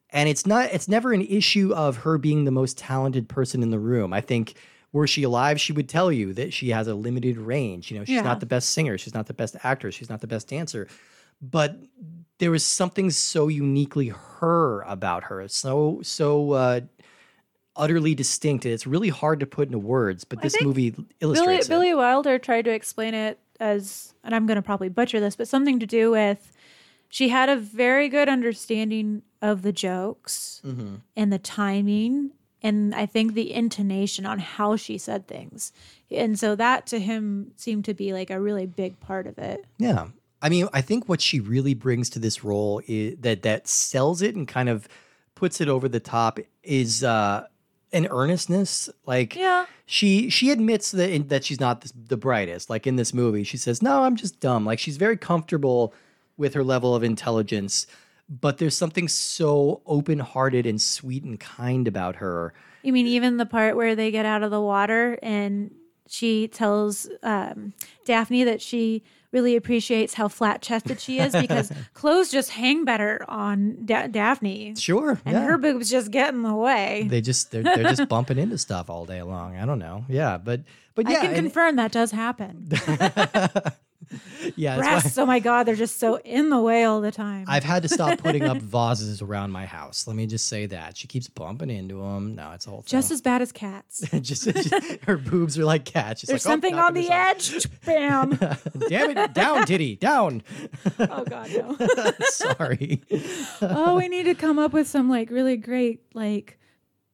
[0.09, 3.71] And it's not it's never an issue of her being the most talented person in
[3.71, 4.15] the room.
[4.15, 4.55] I think
[4.93, 7.91] were she alive, she would tell you that she has a limited range.
[7.91, 8.23] You know, she's Yeah.
[8.23, 10.87] not the best singer, she's not the best actor, she's not the best dancer.
[11.41, 11.79] But
[12.39, 15.49] there was something so uniquely her about her.
[15.49, 16.81] So so uh
[17.75, 18.65] utterly distinct.
[18.67, 21.69] and It's really hard to put into words, but this movie Billy, illustrates it.
[21.71, 25.49] Billy Wilder tried to explain it as, and I'm going to probably butcher this, but
[25.49, 26.53] something to do with
[27.09, 30.97] she had a very good understanding of the jokes Mm-hmm.
[31.17, 35.73] and the timing, and I think the intonation on how she said things.
[36.11, 39.65] And so that to him seemed to be like a really big part of it.
[39.79, 40.09] Yeah.
[40.41, 44.23] I mean, I think what she really brings to this role is that that sells
[44.23, 44.89] it and kind of
[45.35, 47.47] puts it over the top is uh
[47.93, 48.89] an earnestness.
[49.07, 49.67] Like Yeah.
[49.87, 52.71] she she admits that that she's not the, the brightest.
[52.71, 55.93] Like in this movie, she says, "No, I'm just dumb." Like she's very comfortable
[56.37, 57.87] with her level of intelligence,
[58.41, 62.55] but there's something so open-hearted and sweet and kind about her.
[62.83, 65.73] You mean even the part where they get out of the water and
[66.09, 67.73] she tells um,
[68.05, 73.25] Daphne that she really appreciates how flat chested she is because clothes just hang better
[73.29, 74.75] on da- Daphne.
[74.77, 75.19] Sure.
[75.25, 75.45] And yeah.
[75.45, 77.07] her boobs just get in the way.
[77.09, 79.57] they just they're, they're just bumping into stuff all day long.
[79.57, 80.05] I don't know.
[80.09, 80.61] Yeah, but
[80.95, 82.69] but yeah, I can and- confirm that does happen.
[84.57, 87.45] yeah, Breasts, oh my God, they're just so in the way all the time.
[87.49, 90.07] I've had to stop putting up vases around my house.
[90.07, 92.35] Let me just say that she keeps bumping into them.
[92.35, 92.89] No, it's a whole thing.
[92.89, 94.01] just as bad as cats.
[94.21, 96.21] just, just- her boobs are like cats.
[96.21, 97.69] She's There's like, "Oh, something knocking on the edge.
[97.85, 98.31] Bam.
[98.89, 99.33] Damn it!
[99.35, 100.43] Down, titty, down.
[100.99, 102.13] Oh God, no.
[102.27, 103.03] Sorry.
[103.63, 106.59] oh, we need to come up with some like really great like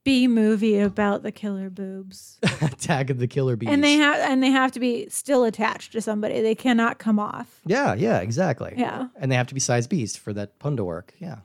[0.09, 2.39] B movie about the killer boobs.
[2.63, 3.69] Attack of the killer bees.
[3.69, 6.41] And they have and they have to be still attached to somebody.
[6.41, 7.61] They cannot come off.
[7.67, 8.73] yeah, yeah, exactly.
[8.77, 9.09] Yeah.
[9.21, 11.13] and they have to be size beast for that pun to work.
[11.19, 11.41] Yeah,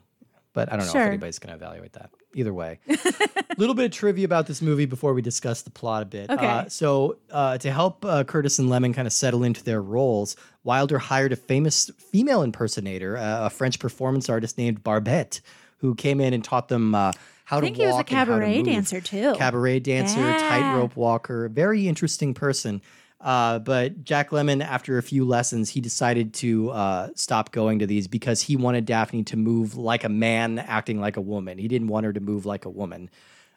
[0.54, 1.02] but I don't know Sure.
[1.02, 2.10] if anybody's going to evaluate that.
[2.36, 2.96] Either way, a
[3.58, 6.30] little bit of trivia about this movie before we discuss the plot a bit.
[6.30, 6.46] Okay.
[6.46, 10.34] Uh, so uh, to help uh, Curtis and Lemmon kind of settle into their roles,
[10.64, 15.40] Wilder hired a famous female impersonator, uh, a French performance artist named Barbette,
[15.78, 17.12] who came in and taught them uh,
[17.44, 19.34] how I to think he was a walk cabaret dancer too.
[19.36, 20.38] Cabaret dancer, Yeah.
[20.38, 22.80] tightrope walker, very interesting person.
[23.20, 27.86] Uh, but Jack Lemmon, after a few lessons, he decided to uh, stop going to
[27.86, 31.56] these because he wanted Daphne to move like a man, acting like a woman.
[31.56, 33.08] He didn't want her to move like a woman,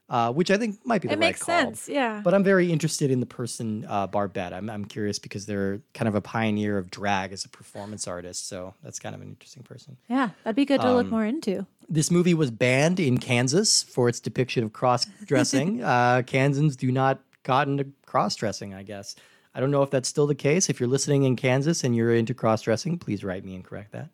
[0.09, 1.53] uh, which I think might be the it right makes call.
[1.57, 1.89] sense.
[1.89, 2.21] Yeah.
[2.23, 4.53] But I'm very interested in the person uh, Barbette.
[4.53, 8.47] I'm, I'm curious because they're kind of a pioneer of drag as a performance artist.
[8.47, 9.97] So that's kind of an interesting person.
[10.07, 11.65] yeah, that'd be good to Um, look more into.
[11.89, 15.83] This movie was banned in Kansas for its depiction of cross dressing.
[15.83, 19.15] uh, Kansans do not cotton to cross dressing, I guess.
[19.55, 20.69] I don't know if that's still the case.
[20.69, 23.93] If you're listening in Kansas and you're into cross dressing, please write me and correct
[23.93, 24.09] that.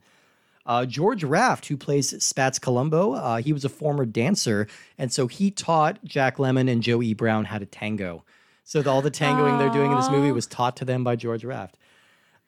[0.66, 5.28] Uh, George Raft, who plays Spats Colombo, uh, he was a former dancer, and so
[5.28, 7.14] he taught Jack Lemmon and Joe E.
[7.14, 8.24] Brown how to tango.
[8.64, 11.18] So the- all the tangoing they're doing in this movie was taught to them by
[11.18, 11.78] George Raft.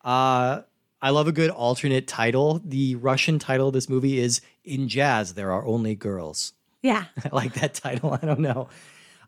[0.03, 0.61] Uh,
[1.01, 2.61] I love a good alternate title.
[2.63, 7.05] The Russian title of this movie is "In Jazz There Are Only Girls." Yeah.
[7.23, 8.17] I like that title.
[8.21, 8.69] I don't know.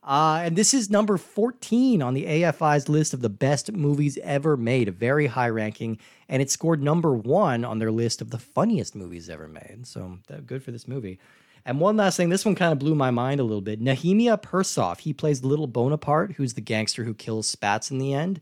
[0.03, 4.55] Uh, and this is number 14 on the AFI's list of the best movies ever
[4.55, 5.97] made, a very high ranking.
[6.29, 9.85] And it scored number one on their list of the funniest movies ever made.
[9.85, 11.19] So good for this movie.
[11.65, 13.81] And one last thing, this one kind of blew my mind a little bit.
[13.81, 18.39] Nehemiah Persoff, he plays Little Bonaparte, who's the gangster who kills Spats in the end.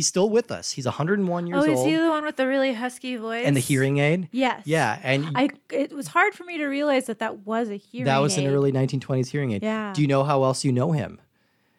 [0.00, 0.70] He's still with us.
[0.70, 1.68] He's 101 years old.
[1.68, 1.86] Oh, is old.
[1.86, 3.44] he the one with the really husky voice?
[3.44, 4.30] and the hearing aid.
[4.32, 4.62] Yes.
[4.64, 8.06] Yeah, and I it was hard for me to realize that that was a hearing.
[8.06, 9.62] that was an early 1920s hearing aid.
[9.62, 9.92] Yeah.
[9.94, 11.20] Do you know how else you know him?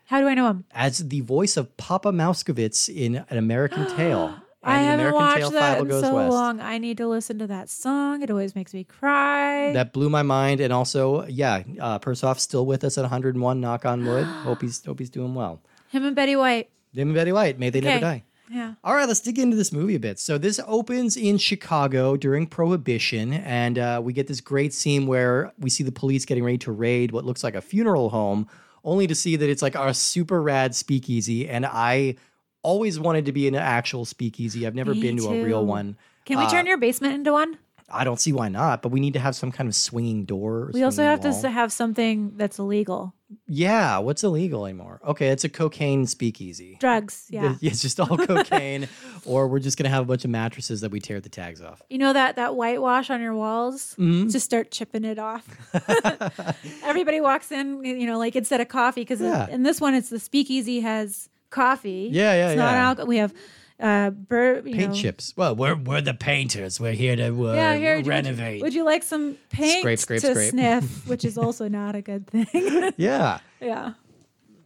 [0.06, 0.66] How do I know him?
[0.70, 4.36] as the voice of Papa Mousekewitz in An American Tale.
[4.62, 6.32] I haven't American watched Tale that in so West.
[6.32, 6.60] long.
[6.62, 8.22] I need to listen to that song.
[8.22, 9.74] It always makes me cry.
[9.74, 13.60] That blew my mind, and also, yeah, uh, Persoff's still with us at 101.
[13.60, 14.26] Knock on wood.
[14.46, 15.60] hope he's hope he's doing well.
[15.90, 16.70] Him and Betty White.
[16.94, 18.24] Them and Betty White, may they never die.
[18.50, 18.74] Yeah.
[18.84, 20.20] All right, let's dig into this movie a bit.
[20.20, 25.54] So this opens in Chicago during Prohibition, and uh, we get this great scene where
[25.58, 28.48] we see the police getting ready to raid what looks like a funeral home,
[28.84, 31.48] only to see that it's like a super rad speakeasy.
[31.48, 32.16] And I
[32.62, 34.68] always wanted to be in an actual speakeasy.
[34.68, 35.96] I've never Me been to a real one.
[36.26, 37.58] Can we Uh, turn your basement into one?
[37.90, 40.56] I don't see why not, but we need to have some kind of swinging door.
[40.66, 41.38] or We also have to wall.
[41.46, 43.14] s- have something that's illegal.
[43.48, 45.00] Yeah, what's illegal anymore?
[45.06, 46.78] Okay, it's a cocaine speakeasy.
[46.80, 47.56] Drugs, yeah.
[47.60, 48.88] Yeah, it's just all cocaine,
[49.26, 51.82] or we're just gonna have a bunch of mattresses that we tear the tags off.
[51.90, 53.96] You know that that whitewash on your walls?
[53.98, 54.30] Mm-hmm.
[54.30, 55.46] Just start chipping it off.
[56.84, 59.50] Everybody walks in, you know, like instead of coffee, because Yeah.
[59.50, 62.10] in this one, it's the speakeasy has coffee.
[62.12, 63.08] Yeah, yeah, It's not alcohol.
[63.08, 63.34] We have
[63.82, 65.34] uh, bur- you Paint know, chips.
[65.36, 66.80] Well, we're we're the painters.
[66.80, 67.96] We're here to uh, Yeah, here.
[67.98, 68.62] would you- renovate.
[68.62, 70.52] Would you like some paint Scrape, scrape, to scrape.
[70.52, 71.08] sniff?
[71.08, 72.92] Which is also not a good thing.
[72.98, 73.94] yeah, yeah.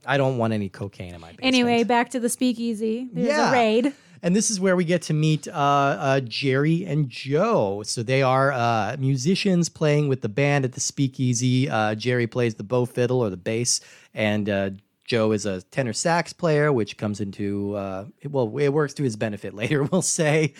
[0.05, 1.45] I don't want any cocaine in my basement.
[1.45, 3.07] Anyway, back to the speakeasy.
[3.11, 3.49] There's Yeah.
[3.49, 3.93] a raid.
[4.21, 7.83] And this is where we get to meet uh, uh, Jerry and Joe.
[7.85, 11.69] So they are uh, musicians playing with the band at the Speakeasy.
[11.69, 13.81] Uh, Jerry plays the bow fiddle or the bass,
[14.15, 14.69] and uh,
[15.05, 19.15] Joe is a tenor sax player, which comes into uh, well, it works to his
[19.15, 19.83] benefit later.
[19.83, 20.53] We'll say.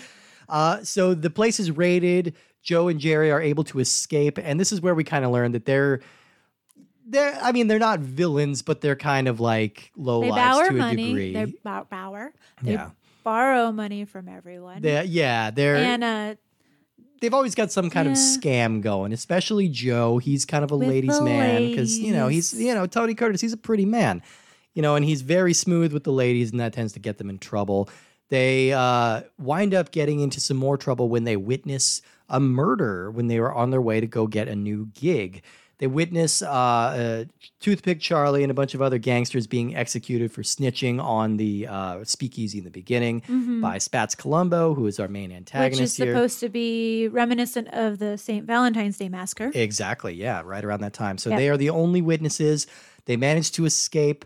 [0.48, 2.36] Uh, so the place is raided.
[2.62, 5.52] Joe and Jerry are able to escape, and this is where we kind of learn
[5.54, 6.02] that they're.
[7.08, 10.74] They're, I mean, they're not villains, but they're kind of like low They lives to
[10.74, 11.06] a money.
[11.10, 11.34] degree.
[11.34, 12.34] They bow- bower.
[12.64, 12.90] They Yeah.
[13.24, 14.82] borrow money from everyone.
[14.82, 16.36] They're- yeah, they're and uh,
[17.22, 20.18] they've always got some kind of scam going, especially Joe.
[20.18, 23.42] He's kind of a With ladies' man because you know he's you know Tony Curtis.
[23.42, 24.22] He's a pretty man,
[24.74, 27.30] you know, and he's very smooth with the ladies, and that tends to get them
[27.30, 27.90] in trouble.
[28.30, 33.28] They uh, wind up getting into some more trouble when they witness a murder when
[33.28, 35.44] they were on their way to go get a new gig.
[35.78, 37.26] They witness uh, uh,
[37.60, 42.04] Toothpick Charlie and a bunch of other gangsters being executed for snitching on the uh,
[42.06, 45.80] speakeasy in the beginning by Spats Colombo, who is our main antagonist.
[45.82, 46.14] which is here.
[46.14, 48.46] supposed to be reminiscent of the St.
[48.46, 49.52] Valentine's Day massacre.
[49.54, 50.14] Exactly.
[50.14, 51.18] Yeah, right around that time.
[51.18, 51.38] So Yeah.
[51.38, 52.68] they are the only witnesses.
[53.06, 54.24] They manage to escape.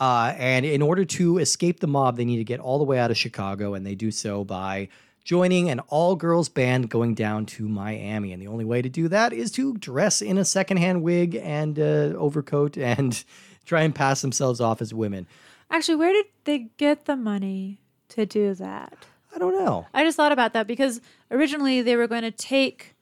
[0.00, 2.98] Uh, and in order to escape the mob, they need to get all the way
[2.98, 4.88] out of Chicago, and they do so by
[5.24, 8.32] joining an all girls band going down to Miami.
[8.32, 11.78] And the only way to do that is to dress in a secondhand wig and
[11.78, 13.22] uh, overcoat and
[13.64, 15.26] try and pass themselves off as women.
[15.70, 19.06] Actually, where did they get the money to do that?
[19.34, 19.86] I don't know.
[19.94, 22.94] I just thought about that because originally they were going to take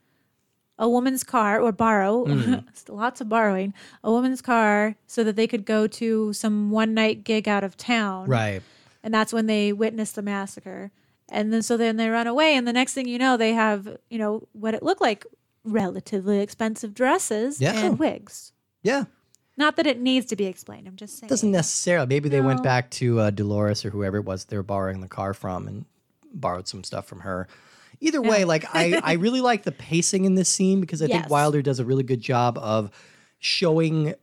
[0.79, 2.23] a woman's car or borrow
[2.89, 7.23] lots of borrowing a woman's car so that they could go to some one night
[7.25, 8.63] gig out of town Right.
[9.03, 10.91] and that's when they witnessed the massacre
[11.31, 13.97] and then so then they run away and the next thing you know they have
[14.11, 15.25] you know what it looked like
[15.65, 17.79] relatively expensive dresses Yeah.
[17.85, 19.05] and wigs Yeah.
[19.57, 22.07] not that it needs to be explained i'm just saying Doesn't necessarily.
[22.07, 25.09] Maybe they went back to uh, Dolores or whoever it was they were borrowing the
[25.09, 25.85] car from and
[26.33, 27.49] borrowed some stuff from her.
[28.01, 31.29] Either way, like I, I really like the pacing in this scene because I think
[31.29, 32.91] Wilder does a really good job of
[33.41, 34.15] showing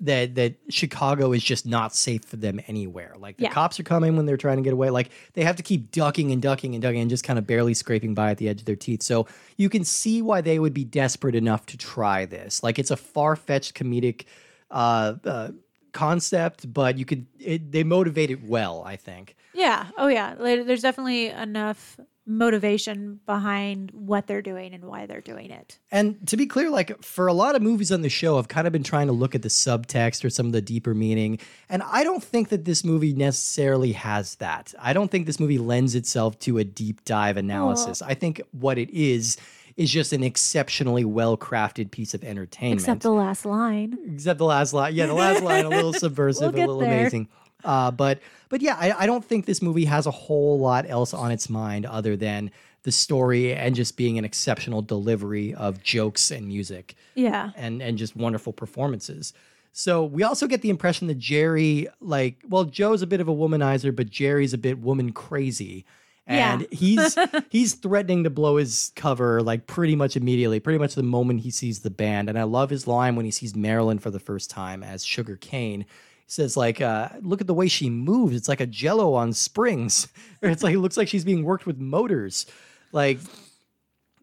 [0.00, 3.14] that that Chicago is just not safe for them anywhere.
[3.18, 3.50] Like the Yeah.
[3.52, 4.90] cops are coming when they're trying to get away.
[4.90, 7.74] Like they have to keep ducking and ducking and ducking and just kind of barely
[7.74, 9.02] scraping by at the edge of their teeth.
[9.02, 12.62] So you can see why they would be desperate enough to try this.
[12.62, 14.24] Like it's a far fetched comedic
[14.70, 15.50] uh, uh,
[15.92, 18.82] concept, but you could it, they motivate it well.
[18.86, 19.34] I think.
[19.54, 19.86] Yeah.
[19.96, 20.34] Oh, yeah.
[20.36, 25.78] There's definitely enough motivation behind what they're doing and why they're doing it.
[25.90, 28.66] And to be clear, like for a lot of movies on the show, I've kind
[28.66, 31.38] of been trying to look at the subtext or some of the deeper meaning.
[31.70, 34.74] And I don't think that this movie necessarily has that.
[34.78, 37.40] I don't think this movie lends itself to a deep dive oh.
[37.40, 38.02] analysis.
[38.02, 39.38] I think what it is
[39.78, 42.80] is just an exceptionally well crafted piece of entertainment.
[42.80, 43.96] Except the last line.
[44.12, 44.94] Except the last line.
[44.94, 47.00] Yeah, the last line a little subversive, We'll a little there.
[47.00, 47.28] amazing.
[47.64, 51.12] Uh, but but yeah, I, I don't think this movie has a whole lot else
[51.12, 52.50] on its mind other than
[52.84, 57.50] the story and just being an exceptional delivery of jokes and music Yeah.
[57.56, 59.32] and and just wonderful performances.
[59.72, 63.34] So we also get the impression that Jerry, like, well, Joe's a bit of a
[63.34, 65.84] womanizer, but Jerry's a bit woman crazy.
[66.26, 66.66] And Yeah.
[66.70, 67.18] he's
[67.50, 71.50] he's threatening to blow his cover like pretty much immediately, pretty much the moment he
[71.50, 72.28] sees the band.
[72.28, 75.36] And I love his line when he sees Marilyn for the first time as Sugar
[75.36, 75.84] Kane.
[76.30, 78.36] Says, like, uh, look at the way she moves.
[78.36, 80.08] It's like a jello on springs.
[80.42, 82.46] It's like it looks like she's being worked with motors.
[82.92, 83.18] Like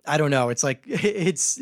[0.05, 0.49] I don't know.
[0.49, 1.59] It's like it's.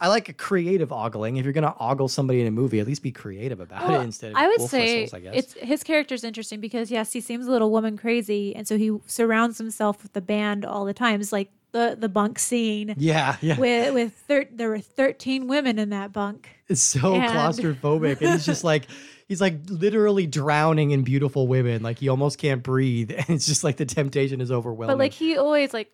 [0.00, 1.36] I like a creative ogling.
[1.36, 4.04] If you're gonna ogle somebody in a movie, at least be creative about Well, it
[4.04, 5.34] instead of I would wolf say whistles, I guess.
[5.36, 8.96] it's his character's interesting because yes, he seems a little woman crazy, and so he
[9.06, 11.20] surrounds himself with the band all the time.
[11.20, 13.58] It's like the the bunk scene yeah, yeah.
[13.58, 16.48] with with thir- there were thirteen women in that bunk.
[16.68, 18.86] it's so and- claustrophobic, and he's just like
[19.26, 21.82] he's like literally drowning in beautiful women.
[21.82, 24.96] Like he almost can't breathe, and it's just like the temptation is overwhelming.
[24.96, 25.92] But like he always like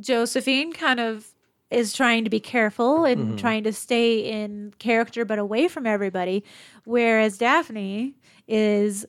[0.00, 1.26] Josephine kind of
[1.70, 6.44] is trying to be careful and trying to stay in character but away from everybody,
[6.84, 8.14] whereas Daphne
[8.46, 9.06] is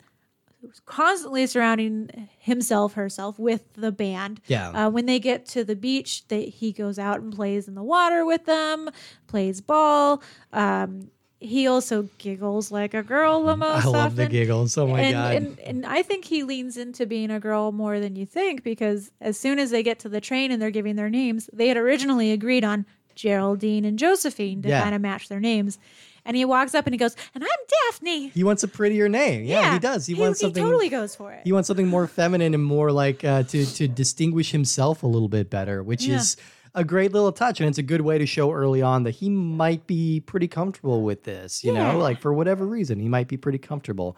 [0.85, 4.69] constantly surrounding himself herself with the band Yeah.
[4.69, 7.83] uh, when they get to the beach they, he goes out and plays in the
[7.83, 8.89] water with them
[9.27, 11.09] plays ball um,
[11.43, 14.31] he also giggles like a girl the most I love the often.
[14.31, 14.77] giggles.
[14.77, 15.35] Oh my and, god.
[15.35, 19.11] and and I think he leans into being a girl more than you think because
[19.21, 21.77] as soon as they get to the train and they're giving their names, they had
[21.77, 24.81] originally agreed on Geraldine and Josephine to Yeah.
[24.81, 25.77] kind of match their names.
[26.25, 27.49] And he walks up and he goes, "And I'm
[27.91, 29.43] Daphne." he wants a prettier name.
[29.43, 30.05] Yeah, he does.
[30.05, 30.63] He, wants something.
[30.63, 31.41] He totally goes for it.
[31.43, 35.27] He wants something more feminine and more like uh, to to distinguish himself a little
[35.27, 36.15] bit better, which Yeah.
[36.15, 36.37] is
[36.75, 39.29] a great little touch, and it's a good way to show early on that he
[39.29, 41.63] might be pretty comfortable with this.
[41.63, 41.91] You Yeah.
[41.93, 44.17] know, like for whatever reason, he might be pretty comfortable.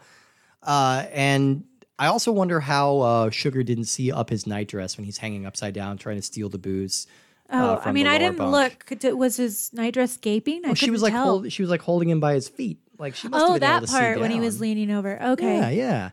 [0.62, 1.64] Uh, and
[1.98, 5.74] I also wonder how uh, Sugar didn't see up his nightdress when he's hanging upside
[5.74, 7.06] down trying to steal the booze.
[7.50, 8.52] uh, oh, I mean, I didn't bunk.
[8.90, 8.98] look.
[9.00, 10.62] Did- Was his nightdress gaping?
[10.64, 12.78] I Well, she was like hold, she was like holding him by his feet.
[12.98, 14.90] Like she must have oh, been able that to see part when he was leaning
[14.90, 15.22] over.
[15.22, 15.58] Okay.
[15.58, 16.10] Yeah, yeah.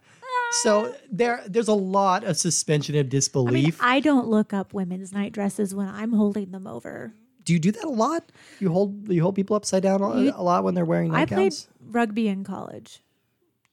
[0.62, 3.78] So there, there's a lot of suspension of I mean, disbelief.
[3.82, 7.14] I don't look up women's night dresses when I'm holding them over.
[7.44, 8.32] do you do that a lot?
[8.60, 11.26] You hold you hold people upside down a, You- a lot when they're wearing I
[11.26, 11.68] played nightgowns.
[11.90, 13.00] rugby in college.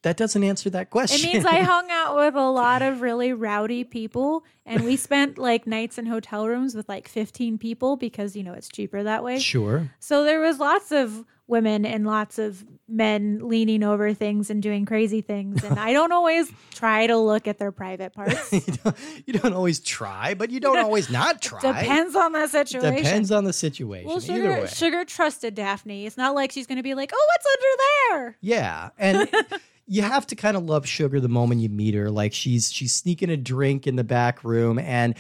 [0.02, 1.28] That doesn't answer that question.
[1.28, 5.36] It means I hung out with a lot of really rowdy people, and we spent
[5.36, 9.22] like nights in hotel rooms with like 15 people because you know it's cheaper that
[9.22, 9.38] way.
[9.38, 9.90] sure.
[10.00, 14.84] So there was lots of women and lots of men leaning over things and doing
[14.84, 18.52] crazy things, and I don't always try to look at their private parts.
[18.52, 21.60] you, don't, you don't always try, but you don't always not try.
[21.60, 22.96] Depends on the situation.
[22.96, 24.08] Depends on the situation.
[24.08, 24.66] Well, Either Sugar.
[24.68, 26.06] Sugar trusted Daphne.
[26.06, 29.28] It's not like she's going to be like, "Oh, what's under there?" Yeah, and
[29.86, 32.10] you have to kind of love Sugar the moment you meet her.
[32.10, 35.14] Like she's she's sneaking a drink in the back room, and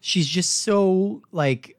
[0.00, 1.73] she's just so like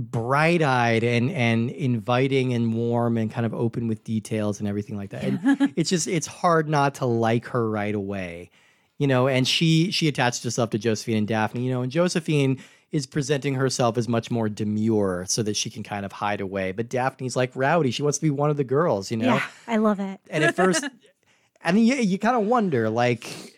[0.00, 4.96] bright eyed and and inviting and warm and kind of open with details and everything
[4.96, 5.24] like that.
[5.24, 8.50] And it's just it's hard not to like her right away,
[8.98, 9.28] you know.
[9.28, 12.58] And she she attached herself to Josephine and Daphne, you know, and Josephine
[12.92, 16.72] is presenting herself as much more demure so that she can kind of hide away.
[16.72, 17.92] But Daphne's like rowdy.
[17.92, 20.18] She wants to be one of the girls, you know Yeah, I love it.
[20.28, 20.84] and at first,
[21.64, 23.54] I mean, you, you kind of wonder, like,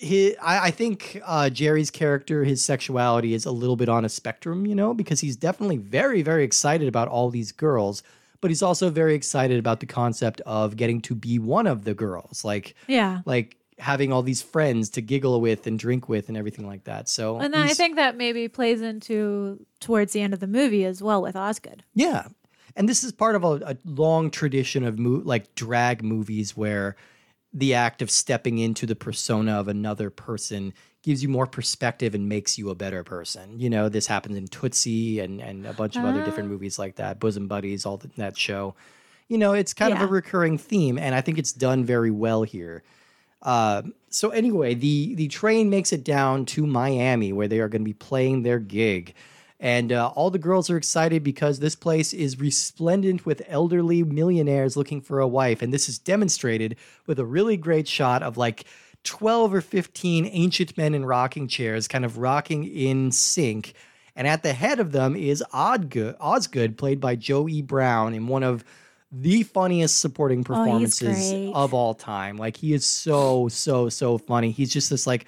[0.00, 4.08] he, I, I think uh, Jerry's character, his sexuality is a little bit on a
[4.08, 8.02] spectrum, you know, because he's definitely very, very excited about all these girls,
[8.40, 11.92] but he's also very excited about the concept of getting to be one of the
[11.94, 13.20] girls, like, Yeah.
[13.26, 17.08] like having all these friends to giggle with and drink with and everything like that.
[17.08, 21.02] So, And I think that maybe plays into towards the end of the movie as
[21.02, 21.84] well with Osgood.
[21.94, 22.28] Yeah.
[22.76, 26.96] And this is part of a, a long tradition of mo- like drag movies where
[27.52, 32.28] the act of stepping into the persona of another person gives you more perspective and
[32.28, 33.58] makes you a better person.
[33.58, 36.96] You know, this happens in Tootsie and, and a bunch of other different movies like
[36.96, 38.74] that, Bosom Buddies, all the, that show.
[39.28, 42.42] You know, it's kind of a recurring theme, and I think it's done very well
[42.42, 42.82] here.
[43.42, 47.82] Uh, so anyway, the the train makes it down to Miami where they are going
[47.82, 49.14] to be playing their gig.
[49.60, 54.74] And uh, all the girls are excited because this place is resplendent with elderly millionaires
[54.74, 55.60] looking for a wife.
[55.60, 58.64] And this is demonstrated with a really great shot of like
[59.04, 63.74] 12 or 15 ancient men in rocking chairs kind of rocking in sync.
[64.16, 67.60] And at the head of them is Odgood, Osgood, played by Joe E.
[67.60, 68.64] Brown in one of
[69.12, 71.52] the funniest supporting performances great.
[71.54, 72.38] of all time.
[72.38, 74.52] Like he is so, so, so funny.
[74.52, 75.26] He's just this like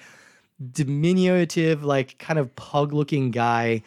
[0.71, 3.83] diminutive, like kind of pug looking guy.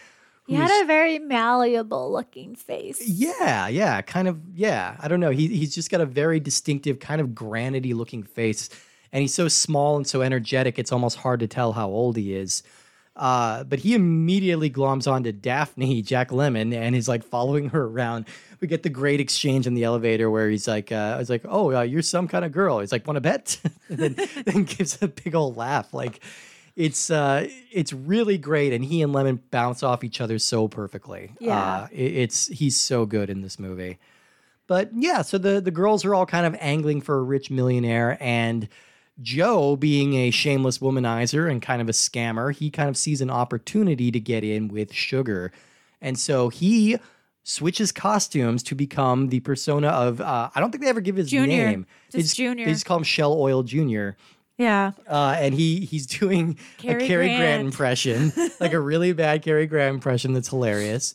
[0.46, 3.02] He had a very malleable looking face.
[3.06, 4.40] Yeah, yeah, kind of.
[4.54, 5.30] Yeah, I don't know.
[5.30, 8.68] He he's just got a very distinctive, kind of granity looking face,
[9.12, 10.78] and he's so small and so energetic.
[10.78, 12.62] It's almost hard to tell how old he is.
[13.16, 18.26] Uh, but he immediately gloms onto Daphne, Jack Lemmon, and is like following her around.
[18.61, 21.42] We get the great exchange in the elevator where he's like, uh, "I was like,
[21.48, 24.64] oh, uh, you're some kind of girl." He's like, "Want to bet?" and then, then
[24.64, 25.94] gives a big old laugh.
[25.94, 26.20] Like,
[26.77, 31.33] it's uh, it's really great, and he and Lemmon bounce off each other so perfectly.
[31.41, 31.59] Yeah.
[31.59, 33.99] uh, it- it's he's so good in this movie.
[34.67, 38.18] But yeah, so the the girls are all kind of angling for a rich millionaire,
[38.20, 38.68] and
[39.22, 43.31] Joe, being a shameless womanizer and kind of a scammer, he kind of sees an
[43.31, 45.53] opportunity to get in with Sugar,
[46.03, 46.99] and so he
[47.45, 51.31] switches costumes to become the persona of uh, I don't think they ever give his
[51.31, 51.68] Junior.
[51.68, 51.87] name.
[52.11, 52.66] They Just Junior.
[52.66, 54.16] They just call him Shell Oil Junior
[54.59, 54.92] Yeah.
[55.09, 57.62] uh, and he he's doing Cary a Cary Grant, Grant.
[57.66, 61.14] impression, like a really bad Cary Grant impression that's hilarious.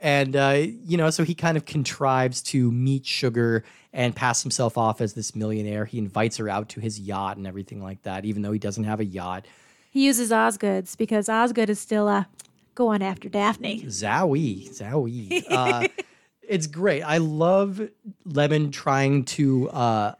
[0.00, 4.78] And uh, you know, so he kind of contrives to meet Sugar and pass himself
[4.78, 5.84] off as this millionaire.
[5.84, 8.84] He invites her out to his yacht and everything like that, even though he doesn't
[8.84, 9.46] have a yacht.
[9.90, 12.28] He uses Osgood's because Osgood is still a
[12.74, 13.82] going after Daphne.
[13.86, 15.42] Zowie, zowie.
[15.50, 15.88] Uh,
[16.42, 17.02] it's great.
[17.02, 17.80] I love
[18.26, 20.14] Lemmon trying to uh,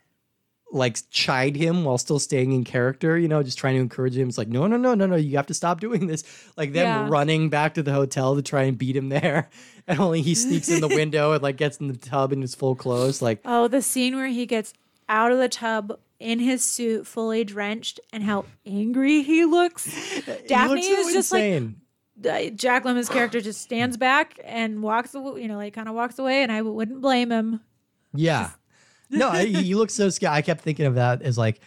[0.70, 3.16] like chide him while still staying in character.
[3.18, 4.28] You know, just trying to encourage him.
[4.28, 5.16] It's like, no, no, no, no, no.
[5.16, 6.24] You have to stop doing this.
[6.56, 7.08] Like them Yeah.
[7.08, 9.48] running back to the hotel to try and beat him there,
[9.86, 12.54] and only he sneaks in the window and like gets in the tub in his
[12.54, 13.22] full clothes.
[13.22, 14.74] Like, Oh, the scene where he gets
[15.08, 19.84] out of the tub in his suit, fully drenched, and how angry he looks.
[20.48, 21.80] Daphne he looks so is just like insane.
[22.28, 25.94] uh, Jack Lemmon's character just stands back and walks away, you know, like kind of
[25.94, 27.60] walks away, and I wouldn't blame him.
[28.12, 28.50] Yeah.
[29.11, 30.32] No, I, he looks so scared.
[30.32, 31.61] I kept thinking of that as like,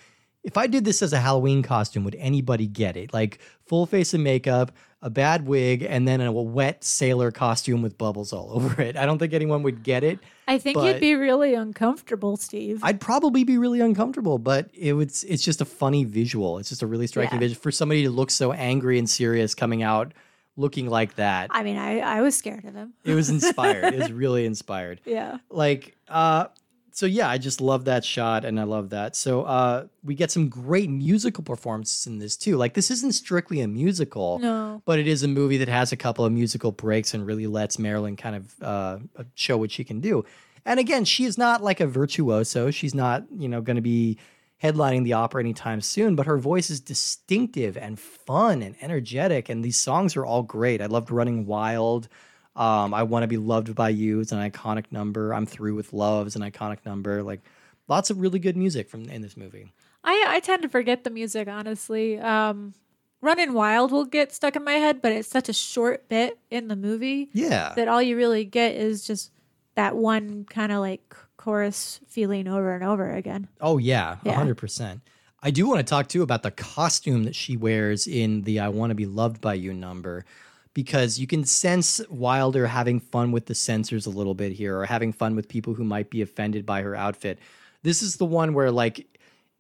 [0.44, 3.14] if I did this as a Halloween costume, would anybody get it?
[3.14, 4.72] Like full face of makeup,
[5.04, 8.98] a bad wig, and then a wet sailor costume with bubbles all over it.
[8.98, 10.20] I don't think anyone would get it.
[10.48, 12.80] I think you'd be really uncomfortable, Steve.
[12.84, 16.58] I'd probably be really uncomfortable, but it was it's just a funny visual.
[16.58, 17.48] It's just a really striking Yeah.
[17.48, 20.14] visual for somebody to look so angry and serious coming out
[20.58, 21.48] looking like that.
[21.52, 22.94] I mean, I, I was scared of him.
[23.06, 23.94] It was inspired.
[23.94, 25.02] it was really inspired.
[25.06, 25.38] Yeah.
[25.50, 26.48] like uh
[26.94, 29.16] so yeah i just love that shot and i love that.
[29.16, 32.58] So uh we get some great musical performances in this too.
[32.58, 34.82] Like this isn't strictly a musical No.
[34.86, 37.78] but it is a movie that has a couple of musical breaks and really lets
[37.80, 38.98] marilyn kind of uh
[39.36, 40.26] show what she can do.
[40.66, 42.72] And again she is not like a virtuoso.
[42.72, 44.18] She's not you know going to be
[44.62, 49.64] headlining the opera anytime soon but her voice is distinctive and fun and energetic and
[49.66, 50.82] these songs are all great.
[50.82, 52.08] I loved running wild
[52.56, 55.34] um, I want to be loved by you is an iconic number.
[55.34, 57.24] I'm through with love is an iconic number.
[57.24, 57.42] Like
[57.88, 59.72] lots of really good music from in this movie.
[60.04, 62.20] I, I tend to forget the music, honestly.
[62.20, 62.74] Um,
[63.22, 66.68] Running Wild will get stuck in my head, but it's such a short bit in
[66.70, 69.32] the movie Yeah, that all you really get is just
[69.76, 73.48] that one kind of like chorus feeling over and over again.
[73.62, 74.34] Oh yeah, Yeah.
[74.34, 75.02] hundred percent.
[75.44, 78.70] I do want to talk too about the costume that she wears in the "I
[78.70, 80.26] Want to Be Loved by You" number,
[80.74, 84.86] because you can sense Wilder having fun with the censors a little bit here, or
[84.86, 87.40] having fun with people who might be offended by her outfit.
[87.84, 89.08] This is the one where like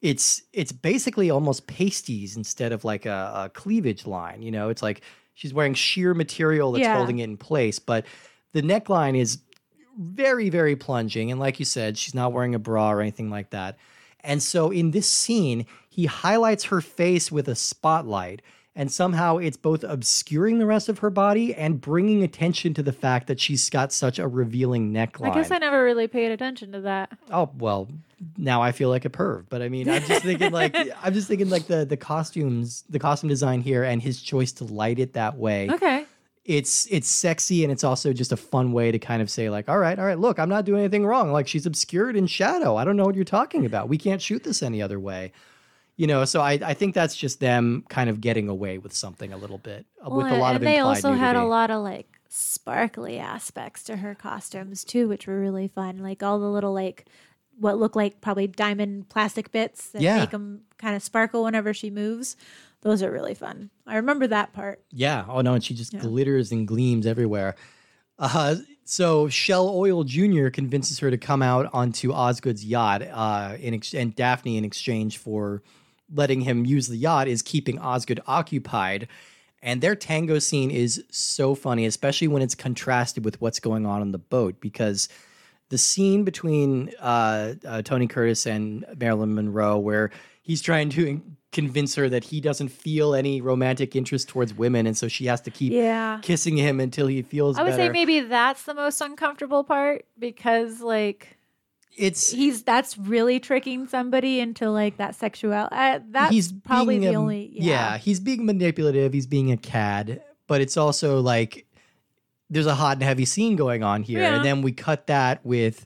[0.01, 4.41] it's it's basically almost pasties instead of like a, a cleavage line.
[4.41, 5.01] You know, it's like
[5.33, 6.97] she's wearing sheer material that's Yeah.
[6.97, 8.05] holding it in place, but
[8.53, 9.39] the neckline is
[9.99, 13.49] very very plunging and like you said she's not wearing a bra or anything like
[13.49, 13.77] that
[14.21, 18.41] and so in this scene he highlights her face with a spotlight
[18.75, 22.93] and somehow it's both obscuring the rest of her body and bringing attention to the
[22.93, 26.71] fact that she's got such a revealing neckline I guess I never really paid attention
[26.73, 27.17] to that.
[27.31, 27.89] oh well
[28.37, 31.27] now i feel like a perv but i mean i'm just thinking like i'm just
[31.27, 35.13] thinking like the the costumes the costume design here and his choice to light it
[35.13, 35.67] that way.
[35.71, 36.05] Okay.
[36.45, 39.67] it's it's sexy and it's also just a fun way to kind of say like
[39.67, 41.31] all right all right look i'm not doing anything wrong.
[41.31, 42.75] Like she's obscured in shadow.
[42.75, 43.89] I don't know what you're talking about.
[43.89, 45.31] We can't shoot this any other way
[46.01, 49.31] you know so i, I think that's just them kind of getting away with something
[49.33, 51.79] a little bit uh, with a lot and of they also had a lot of
[51.83, 55.97] like sparkly aspects to her costumes too, which were really fun.
[55.97, 57.05] Like all the little like
[57.59, 60.19] what look like probably diamond plastic bits that Yeah.
[60.19, 62.37] make them kind of sparkle whenever she moves.
[62.83, 63.69] Those are really fun.
[63.85, 64.81] I remember that part.
[64.91, 65.25] Yeah.
[65.27, 67.55] Oh no, and she just glitters and gleams everywhere.
[68.17, 70.47] Uh, so Shell Oil Jr.
[70.49, 75.17] convinces her to come out onto Osgood's yacht, uh, in ex- and Daphne, in exchange
[75.17, 75.61] for
[76.13, 79.07] letting him use the yacht, is keeping Osgood occupied.
[79.63, 84.01] And their tango scene is so funny, especially when it's contrasted with what's going on
[84.01, 85.07] on the boat, because
[85.69, 90.09] the scene between uh, uh, Tony Curtis and Marilyn Monroe, where
[90.41, 94.97] he's trying to convince her that he doesn't feel any romantic interest towards women, and
[94.97, 96.19] so she has to keep Yeah.
[96.23, 97.83] kissing him until he feels I would better.
[97.83, 101.37] say maybe that's the most uncomfortable part because like
[101.95, 105.67] it's he's that's really tricking somebody into like that sexual.
[105.71, 107.97] Uh, that's he's probably the a- only yeah.
[107.97, 109.13] he's being manipulative.
[109.13, 111.65] He's being a cad, but it's also like
[112.49, 114.35] there's a hot and heavy scene going on here, Yeah.
[114.35, 115.85] and then we cut that with.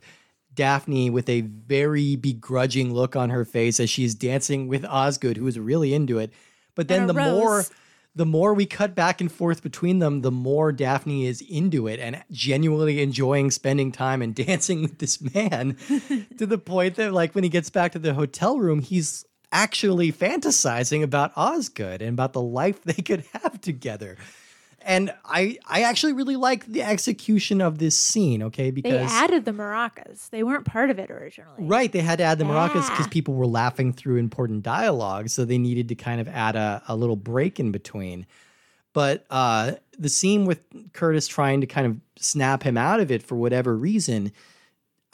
[0.53, 5.45] Daphne with a very begrudging look on her face as she's dancing with Osgood, who
[5.47, 6.31] is really into it.
[6.75, 7.71] But then the a more rose.
[8.16, 11.99] The more we cut back and forth between them, the more Daphne is into it
[11.99, 15.78] and genuinely enjoying spending time and dancing with this man
[16.38, 20.11] to the point that, like, when he gets back to the hotel room, he's actually
[20.11, 24.18] fantasizing about Osgood and about the life they could have together.
[24.88, 28.69] And I, I actually really like the execution of this scene, okay?
[28.69, 30.29] Because they added the maracas.
[30.29, 31.55] They weren't part of it originally.
[31.57, 35.43] Right, they had to add the maracas because people were laughing through important dialogue, so
[35.43, 38.27] they needed to kind of add a, a little break in between.
[38.93, 40.61] But uh, the scene with
[40.93, 44.31] Curtis trying to kind of snap him out of it for whatever reason,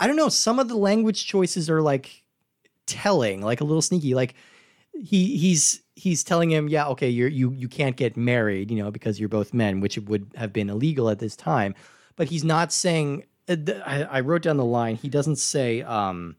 [0.02, 0.30] I don't know.
[0.30, 2.24] Some of the language choices are like
[2.88, 4.16] telling, like a little sneaky.
[4.16, 4.36] Like
[4.94, 8.90] he he's he's telling him, yeah, okay, you're you you can't get married, you know,
[8.90, 11.76] because you're both men, which would have been illegal at this time.
[12.16, 13.26] But he's not saying.
[13.48, 14.96] uh, I, I wrote down the line.
[14.96, 16.36] He doesn't say, um,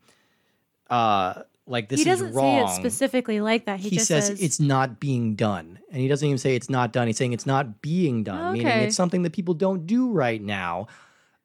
[0.91, 2.67] uh, like this he doesn't is wrong.
[2.67, 3.79] say it specifically like that.
[3.79, 6.69] He, he just says, says it's not being done, and he doesn't even say it's
[6.69, 7.07] not done.
[7.07, 10.89] He's saying it's not being done, meaning it's something that people don't do right now.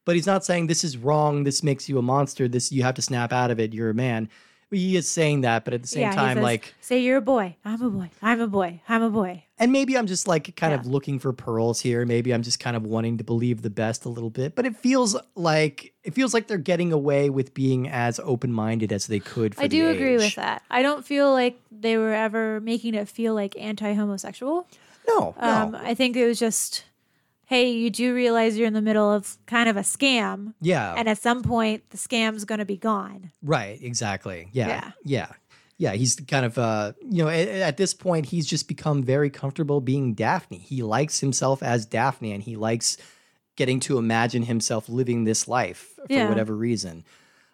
[0.05, 1.43] But he's not saying this is wrong.
[1.43, 2.47] This makes you a monster.
[2.47, 3.73] This you have to snap out of it.
[3.73, 4.29] You're a man.
[4.69, 7.21] He is saying that, but at the same yeah, time, says, like say you're a
[7.21, 7.55] boy.
[7.63, 8.09] I'm a boy.
[8.21, 8.81] I'm a boy.
[8.89, 9.43] I'm a boy.
[9.57, 12.05] and maybe I'm just like kind of looking for pearls here.
[12.05, 14.55] Maybe I'm just kind of wanting to believe the best a little bit.
[14.55, 18.91] But it feels like it feels like they're getting away with being as open minded
[18.91, 19.55] as they could.
[19.55, 20.19] For I do agree age.
[20.19, 20.63] with that.
[20.69, 24.67] I don't feel like they were ever making it feel like anti-homosexual.
[25.07, 25.47] No, no.
[25.47, 26.83] Um, I think it was just,
[27.49, 31.07] hey, you do realize you're in the middle of kind of a scam, yeah, and
[31.09, 33.31] at some point the scam's going to be gone.
[33.41, 33.79] right.
[33.81, 34.49] Exactly.
[34.51, 34.91] Yeah, Yeah.
[35.03, 35.27] yeah,
[35.77, 35.91] yeah.
[35.93, 39.79] He's kind of uh, you know, at, at this point, he's just become very comfortable
[39.81, 40.57] being Daphne.
[40.59, 42.97] He likes himself as Daphne, and he likes
[43.55, 46.29] getting to imagine himself living this life for Yeah.
[46.29, 47.03] whatever reason.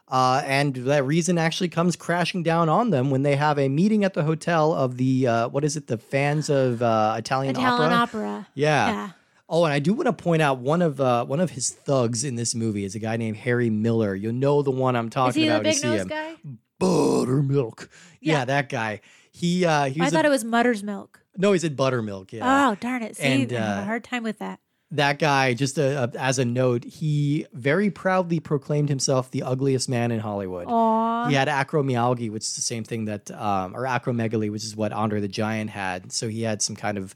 [0.09, 4.03] Uh, and that reason actually comes crashing down on them when they have a meeting
[4.03, 5.87] at the hotel of the uh, what is it?
[5.87, 8.19] The fans of uh, Italian, opera Italian opera.
[8.29, 8.47] opera.
[8.53, 8.87] Yeah.
[8.91, 9.09] Yeah.
[9.49, 12.23] Oh, and I do want to point out one of uh, one of his thugs
[12.23, 14.15] in this movie is a guy named Harry Miller.
[14.15, 15.63] You'll know the one I'm Is talking he the about.
[15.65, 16.07] when you big see nose him.
[16.07, 16.35] guy?
[16.79, 17.89] Buttermilk.
[18.21, 18.33] Yeah.
[18.39, 18.45] Yeah.
[18.45, 19.01] that guy.
[19.31, 21.21] He uh, he I thought a- it was Mutter's milk.
[21.37, 22.31] no, he said buttermilk.
[22.33, 22.69] Yeah.
[22.69, 23.15] Oh, darn it.
[23.17, 24.59] See, And, I have uh, a hard time with that.
[24.91, 29.89] that guy, just a, a- as a note, he very proudly proclaimed himself the ugliest
[29.89, 30.67] man in Hollywood.
[30.67, 31.27] Aw.
[31.29, 34.91] He had acromyalgia, which is the same thing that, um, or acromegaly, which is what
[34.93, 36.11] Andre the Giant had.
[36.11, 37.15] So he had some kind of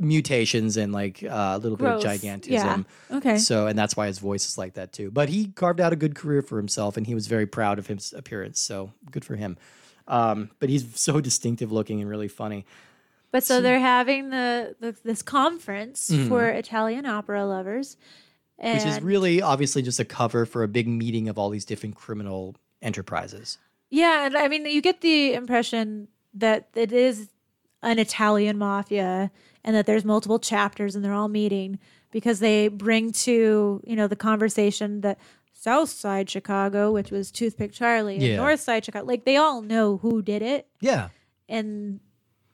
[0.00, 2.02] mutations and like uh, a little Gross.
[2.02, 2.50] bit of gigantism.
[3.10, 3.16] Yeah.
[3.16, 3.38] Okay.
[3.38, 5.10] So, and that's why his voice is like that too.
[5.10, 7.86] But he carved out a good career for himself, and he was very proud of
[7.86, 8.60] his appearance.
[8.60, 9.56] So good for him.
[10.08, 12.66] Um, but he's so distinctive looking and really funny.
[13.32, 17.96] But so they're having the, the this conference for Italian opera lovers,
[18.62, 18.74] Mm-hmm.
[18.76, 21.94] which is really obviously just a cover for a big meeting of all these different
[21.94, 23.56] criminal enterprises.
[23.88, 27.30] yeah, and I mean you get the impression that it is
[27.82, 29.30] an Italian mafia
[29.64, 31.78] and that there's multiple chapters and they're all meeting
[32.10, 35.18] because they bring to you know the conversation that
[35.52, 39.98] South Side Chicago, which was Toothpick Charlie, and North Side Chicago, like they all know
[39.98, 41.08] who did it, Yeah.
[41.48, 42.00] and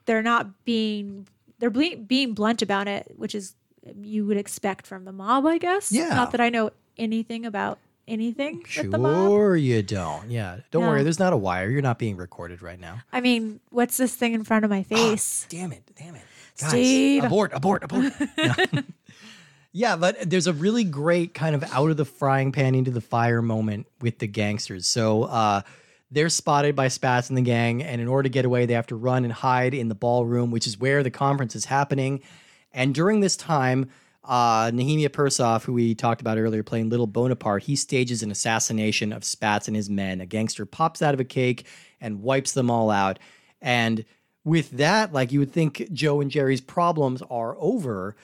[0.07, 1.27] they're not being
[1.59, 3.55] they're ble- being blunt about it, which is
[4.03, 5.93] you would expect from the mob, I guess.
[5.93, 6.09] Yeah.
[6.09, 9.29] Not that I know anything about anything with the mob.
[9.29, 10.31] Sure, you don't.
[10.31, 10.59] Yeah.
[10.71, 10.89] Don't No.
[10.89, 11.03] worry.
[11.03, 11.69] There's not a wire.
[11.71, 13.01] You're not being recorded right now.
[13.13, 15.47] I mean, what's this thing in front of my face?
[15.49, 15.83] Damn it.
[15.99, 16.23] Damn it.
[16.61, 17.25] Guys, Steve.
[17.25, 18.13] abort, abort, abort.
[18.39, 18.55] No.
[19.73, 23.01] yeah, but there's a really great kind of out of the frying pan into the
[23.01, 24.87] fire moment with the gangsters.
[24.87, 25.63] So uh,
[26.11, 28.87] they're spotted by Spats and the gang, and in order to get away, they have
[28.87, 32.21] to run and hide in the ballroom, which is where the conference is happening.
[32.73, 33.91] And during this time,
[34.27, 39.13] uh, Nehemiah Persoff, who we talked about earlier, playing Little Bonaparte, he stages an assassination
[39.13, 40.21] of Spats and his men.
[40.21, 41.67] A gangster pops out of a cake
[42.01, 43.19] and wipes them all out.
[43.61, 44.05] And
[44.45, 48.17] with that, like you would think Joe and Jerry's problems are over,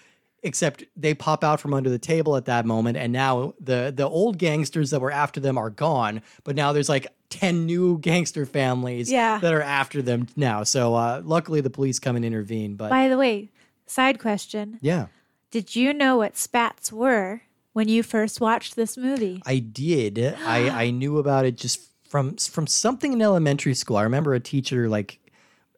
[0.45, 4.09] except they pop out from under the table at that moment, and now the the
[4.09, 6.21] old gangsters that were after them are gone.
[6.45, 9.39] But now there's like ten new gangster families Yeah.
[9.39, 10.65] that are after them now.
[10.65, 12.75] So uh, luckily the police come and intervene.
[12.77, 13.51] But By the way,
[13.87, 15.07] side question: yeah,
[15.53, 17.43] Did you know what spats were
[17.75, 19.43] when you first watched this movie?
[19.47, 20.19] I did.
[20.19, 21.79] I I knew about it just
[22.09, 23.99] from from something in elementary school.
[23.99, 25.19] I remember a teacher like.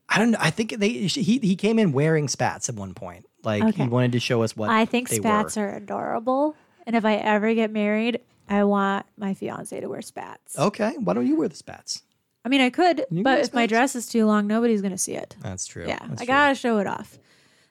[0.09, 0.39] I don't know.
[0.41, 3.27] I think they he he came in wearing spats at one point.
[3.43, 5.65] Like he wanted to show us what I think they spats were.
[5.65, 6.55] are adorable,
[6.87, 10.59] and if I ever get married, I want my fiance to wear spats.
[10.59, 12.03] Okay, why don't you wear the spats?
[12.45, 15.35] I mean, I could, but if my dress is too long, nobody's gonna see it.
[15.41, 15.87] That's true.
[15.89, 16.27] Yeah, That's I true.
[16.27, 17.19] gotta show it off.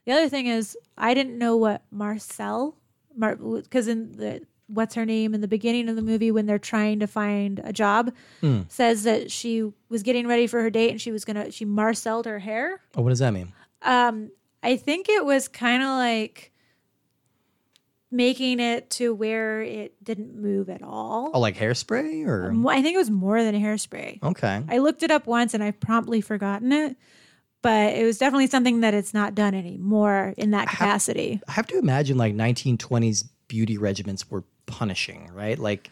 [0.05, 2.75] The other thing is, I didn't know what Marcel,
[3.17, 6.99] because in the what's her name in the beginning of the movie when they're trying
[6.99, 8.61] to find a job, Hmm.
[8.69, 12.25] says that she was getting ready for her date and she was gonna she Marceled
[12.25, 12.81] her hair.
[12.95, 13.51] Oh, what does that mean?
[13.81, 14.31] Um,
[14.63, 16.51] I think it was kind of like
[18.11, 21.31] making it to where it didn't move at all.
[21.33, 24.21] Oh, like hairspray or Mo- I think it was more than hairspray.
[24.23, 24.63] okay.
[24.69, 26.95] I looked it up once and I've promptly forgotten it,
[27.63, 31.41] but it was definitely something that it's not done anymore in that capacity.
[31.47, 35.57] I have to imagine like 1920s beauty regimens were punishing, right?
[35.57, 35.91] Like it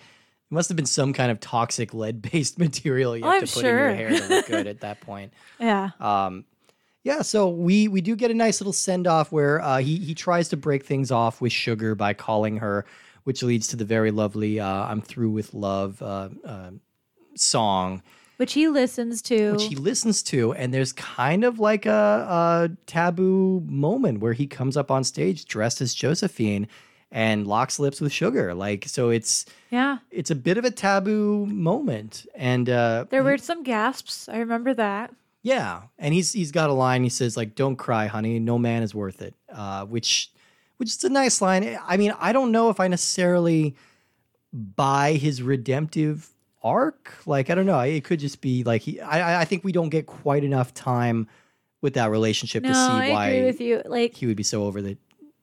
[0.51, 3.65] must have been some kind of toxic lead-based material you Oh, have I'm to put
[3.65, 3.95] in your sure.
[3.95, 5.33] hair to look good at that point.
[5.59, 5.89] Yeah.
[5.99, 6.45] Um,
[7.03, 10.13] yeah, so we we do get a nice little send off where uh, he he
[10.13, 12.85] tries to break things off with Sugar by calling her,
[13.23, 16.69] which leads to the very lovely uh, "I'm through with love" uh, uh,
[17.35, 18.03] song.
[18.41, 19.51] Which he listens to.
[19.51, 24.47] which he listens to, and there's kind of like a, a taboo moment where he
[24.47, 26.67] comes up on stage dressed as Josephine
[27.11, 28.55] and locks lips with Sugar.
[28.55, 29.99] Like, so it's yeah.
[30.09, 34.27] it's a bit of a taboo moment, and uh, There were some gasps.
[34.27, 35.13] I remember that.
[35.43, 37.03] yeah, and he's he's got a line.
[37.03, 38.39] He says like, "Don't cry, honey.
[38.39, 40.31] No man is worth it," uh, which
[40.77, 41.77] which is a nice line.
[41.87, 43.75] I mean, I don't know if I necessarily
[44.51, 46.31] buy his redemptive
[46.63, 47.13] arc.
[47.25, 47.79] Like, I don't know.
[47.79, 48.99] It could just be like he.
[48.99, 51.27] I I think we don't get quite enough time
[51.81, 53.81] with that relationship No, to see I why agree with you.
[53.85, 54.97] Like he would be so over the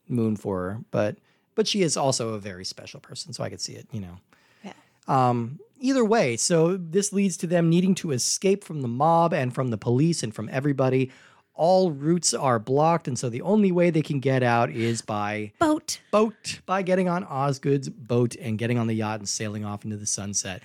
[0.08, 0.80] moon for her.
[0.90, 1.16] But
[1.54, 3.86] but she is also a very special person, so I could see it.
[3.92, 4.18] You know.
[4.64, 4.72] Yeah.
[5.06, 5.58] Um.
[5.80, 9.68] Either way, so this leads to them needing to escape from the mob and from
[9.68, 11.12] the police and from everybody.
[11.54, 15.52] All routes are blocked, and so the only way they can get out is by
[15.58, 16.00] boat.
[16.12, 19.96] boat, by getting on Osgood's boat and getting on the yacht and sailing off into
[19.96, 20.62] the sunset.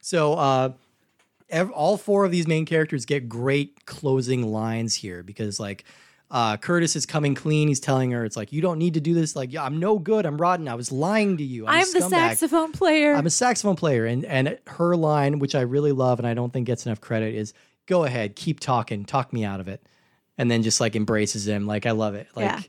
[0.00, 0.72] So, uh,
[1.48, 5.84] ev- all four of these main characters get great closing lines here because, like,
[6.30, 7.66] uh, Curtis is coming clean.
[7.66, 9.34] He's telling her, "It's like you don't need to do this.
[9.34, 10.24] Like, yeah, I'm no good.
[10.24, 10.68] I'm rotten.
[10.68, 11.66] I was lying to you.
[11.66, 13.14] I'm, a I'm the saxophone player.
[13.14, 16.52] I'm a saxophone player, and and her line, which I really love and I don't
[16.52, 17.52] think gets enough credit, is
[17.86, 19.84] "Go ahead, keep talking, talk me out of it,"
[20.38, 21.66] and then just like embraces him.
[21.66, 22.28] Like I love it.
[22.36, 22.60] Like, Yeah.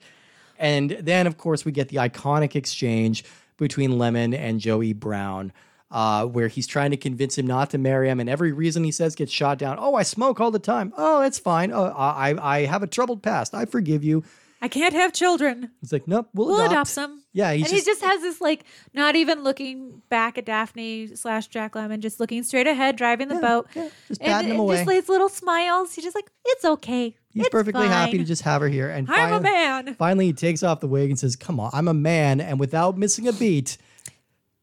[0.58, 3.24] and then of course we get the iconic exchange
[3.58, 5.54] between Lemmon and Joey Brown.
[5.92, 8.92] Uh, where he's trying to convince him not to marry him, and every reason he
[8.92, 9.76] says gets shot down.
[9.78, 10.94] Oh, I smoke all the time.
[10.98, 11.74] Oh, it's fine.
[11.74, 13.54] Oh, I I have a troubled past.
[13.54, 14.24] I forgive you.
[14.64, 15.72] I can't have children.
[15.82, 16.72] It's like, nope, we'll, We'll adopt.
[16.74, 17.24] adopt some.
[17.34, 18.64] Yeah, he's and just, he just has this like
[18.94, 23.40] not even looking back at Daphne slash Jack Lemmon, just looking straight ahead, driving the
[23.40, 23.68] boat.
[23.76, 24.76] yeah, just and, patting him and away.
[24.78, 25.96] just like little smiles.
[25.96, 27.16] He's just like, it's okay.
[27.32, 28.90] He's It's perfectly happy to just have her here.
[28.90, 29.96] And I'm a man.
[29.96, 32.40] Finally, he takes off the wig and says, Come on, I'm a man.
[32.40, 33.78] And without missing a beat,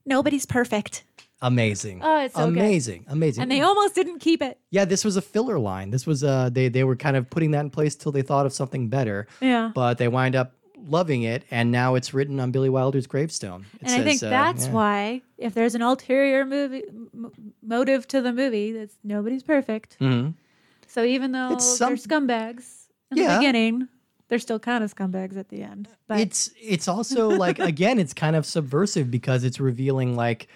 [0.07, 1.05] Nobody's perfect.
[1.41, 2.01] Amazing.
[2.03, 2.59] Oh, it's so good.
[2.59, 3.05] amazing.
[3.09, 3.43] Amazing.
[3.43, 4.59] And they almost didn't keep it.
[4.71, 5.91] yeah, this was a filler line.
[5.91, 8.47] This was, uh, they, they were kind of putting that in place till they thought
[8.47, 9.71] of something better, Yeah.
[9.75, 11.45] but they wind up loving it.
[11.51, 13.67] And now it's written on Billy Wilder's gravestone.
[13.81, 14.73] It and I think says, uh, that's yeah.
[14.73, 17.33] why, if there's an ulterior movie m-
[17.63, 19.97] motive to the movie, that's nobody's perfect.
[20.01, 20.35] Mhm.
[20.87, 23.35] So even though some- they're scumbags in Yeah.
[23.35, 23.89] the beginning,
[24.29, 25.89] they're still kind of scumbags at the end.
[26.07, 30.49] But it's it's also like again it's kind of subversive because it's revealing like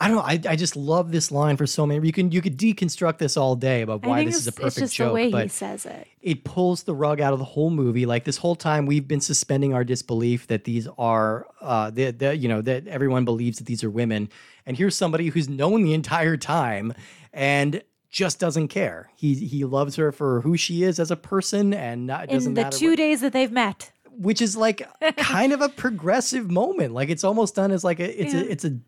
[0.00, 0.22] I don't know.
[0.22, 2.06] I, I just love this line for so many.
[2.06, 4.76] You can you could deconstruct this all day about why this is a perfect it's
[4.78, 6.06] just joke, the way but he says it.
[6.22, 8.06] it pulls the rug out of the whole movie.
[8.06, 12.38] Like this whole time, we've been suspending our disbelief that these are, uh, that that,
[12.38, 14.28] you know, that everyone believes that these are women.
[14.66, 16.92] And here's somebody who's known the entire time
[17.32, 19.10] and just doesn't care.
[19.16, 22.56] He he loves her for who she is as a person, and not, it doesn't
[22.56, 23.90] In the two what- days that they've met.
[24.12, 24.86] which is like
[25.16, 26.94] kind of a progressive moment.
[26.94, 28.40] Like it's almost done as like a, it's Yeah.
[28.42, 28.78] a, it's a.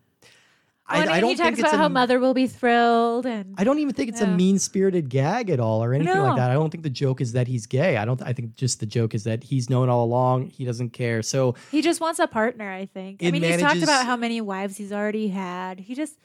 [0.91, 3.55] I, I don't he think talks it's about a, how mother will be thrilled and
[3.57, 6.23] I don't even think it's a mean spirited gag at all or anything No.
[6.25, 6.51] like that.
[6.51, 7.97] I don't think the joke is that he's gay.
[7.97, 8.21] I don't.
[8.21, 10.47] I think just the joke is that he's known all along.
[10.47, 11.21] He doesn't care.
[11.21, 13.23] So he just wants a partner, I think.
[13.23, 15.79] I mean, he's talked about how many wives he's already had.
[15.79, 16.17] He just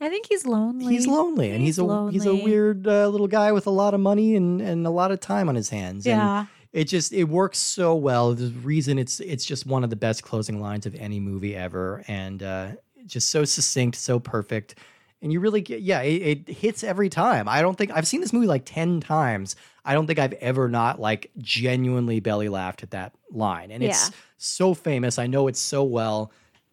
[0.00, 0.92] I think he's lonely.
[0.94, 3.94] he's lonely, and he's, He's a he's a weird uh, little guy with a lot
[3.94, 6.06] of money and and a lot of time on his hands.
[6.06, 6.46] And Yeah.
[6.72, 8.34] it just it works so well.
[8.34, 12.02] The reason it's it's just one of the best closing lines of any movie ever,
[12.08, 12.68] and uh,
[13.06, 14.76] just so succinct, so perfect.
[15.20, 17.48] And you really get yeah, it, it hits every time.
[17.48, 19.56] I don't think I've seen this movie like ten times.
[19.84, 24.10] I don't think I've ever not like genuinely belly laughed at that line, and it's
[24.38, 25.18] so famous.
[25.18, 26.32] I know it so well,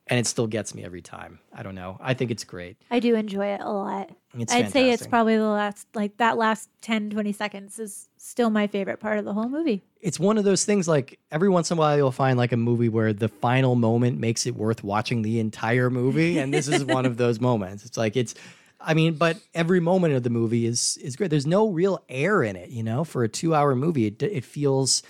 [0.10, 1.40] and it still gets me every time.
[1.54, 1.98] I don't know.
[2.02, 2.78] I think it's great.
[2.90, 4.10] I do enjoy it a lot.
[4.38, 8.50] It's I'd say it's probably the last like that last 10 20 seconds is still
[8.50, 9.82] my favorite part of the whole movie.
[10.02, 12.58] it's one of those things like every once in a while you'll find like a
[12.58, 16.86] movie where the final moment makes it worth watching the entire movie and this is
[16.86, 18.36] one of those moments it's like it's
[18.80, 22.44] i mean but every moment of the movie is is great there's no real air
[22.44, 25.02] in it you know for a two hour movie it, it feels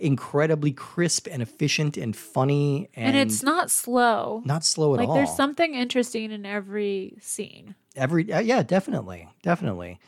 [0.00, 4.42] incredibly crisp and efficient and funny and, And, it's not slow.
[4.44, 5.14] not slow at like all.
[5.14, 7.74] there's something interesting in every scene.
[7.96, 9.98] every uh, yeah definitely definitely.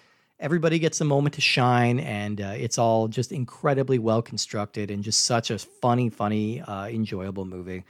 [0.40, 5.04] Everybody gets a moment to shine and uh, it's all just incredibly well constructed and
[5.04, 7.84] just such a funny funny uh, enjoyable movie.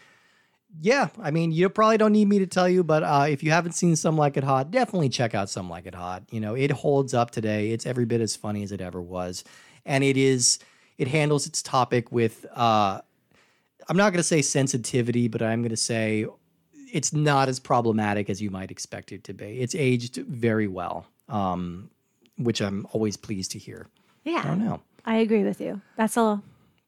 [0.81, 3.51] Yeah i mean you probably don't need me to tell you but uh, if you
[3.51, 6.23] haven't seen some like it hot definitely check out some like it hot.
[6.31, 7.71] You know it holds up today.
[7.71, 9.45] It's every bit as funny as it ever was.
[9.85, 10.59] And it is
[10.99, 13.01] it handles its topic with uh,
[13.89, 16.27] i'm not going to say sensitivity but i'm going to say
[16.93, 19.61] it's not as problematic as you might expect it to be.
[19.61, 21.91] It's aged very well, um,
[22.37, 23.89] which I'm always pleased to hear.
[24.25, 24.81] Yeah, I don't know.
[25.05, 25.81] I agree with you.
[25.97, 26.43] That's all.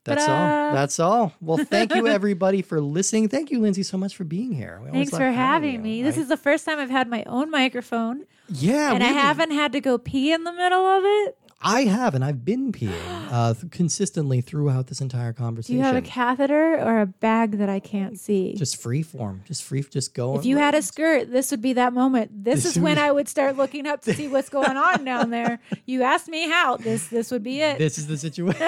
[0.05, 0.66] That's Ta-da!
[0.68, 0.74] all.
[0.74, 1.32] That's all.
[1.40, 3.28] Well, thank you everybody for listening.
[3.28, 4.78] Thank you, Lindsay, so much for being here.
[4.84, 5.78] We Thanks for having you.
[5.80, 6.02] me.
[6.02, 9.72] This is the first time I've had my own microphone Yeah, and I haven't had
[9.72, 11.38] to go pee in the middle of it.
[11.65, 12.93] I have, and I've been peeing
[13.33, 15.77] uh, th- consistently throughout this entire Do conversation.
[15.77, 18.55] you have a catheter or a bag that I can't see?
[18.55, 20.39] just free form, just free, just going.
[20.39, 22.45] if you had a skirt, this would be that moment.
[22.45, 25.05] This, This is when would- I would start looking up to see what's going on
[25.05, 25.59] down there.
[25.87, 26.77] You asked me how.
[26.77, 27.79] This this would be it.
[27.79, 28.59] this is the situation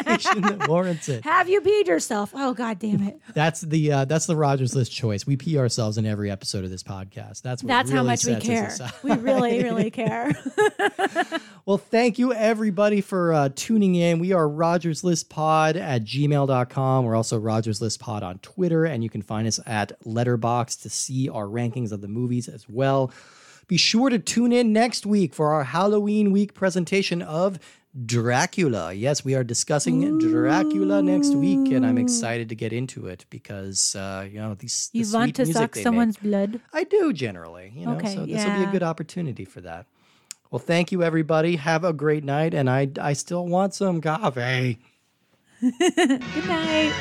[0.43, 1.23] that warrants it.
[1.25, 2.31] Have you peed yourself?
[2.35, 3.21] Oh god damn it.
[3.35, 5.27] That's the uh, that's the Rogers List choice.
[5.27, 7.43] We pee ourselves in every episode of this podcast.
[7.43, 8.67] That's what That's how much we sets us care.
[8.69, 8.93] aside.
[9.03, 10.33] We really, really care.
[11.67, 14.21] Well, thank you everybody for uh, tuning in.
[14.21, 17.05] We are Rogers List Pod at gmail.com.
[17.05, 20.89] We're also Rogers List Pod on Twitter, and you can find us at Letterboxd to
[20.89, 23.11] see our rankings of the movies as well.
[23.67, 27.59] Be sure to tune in next week for our Halloween week presentation of
[28.05, 28.93] Dracula.
[28.93, 33.97] Yes, we are discussing Dracula next week, and I'm excited to get into it because
[33.97, 35.85] uh, you know these the You want sweet to music suck they make.
[35.85, 36.61] someone's blood?
[36.73, 37.97] I do generally, you know.
[37.97, 39.87] Okay, so this will be a good opportunity for that.
[40.51, 41.57] Well, thank you everybody.
[41.57, 44.79] Have a great night, and I I still want some coffee.
[45.61, 46.93] Good night.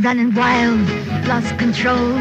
[0.00, 0.80] Running wild,
[1.26, 2.12] lost control.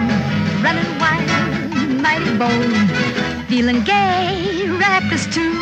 [0.64, 3.48] Running wild, mighty bold.
[3.50, 5.54] Feeling gay, reckless too.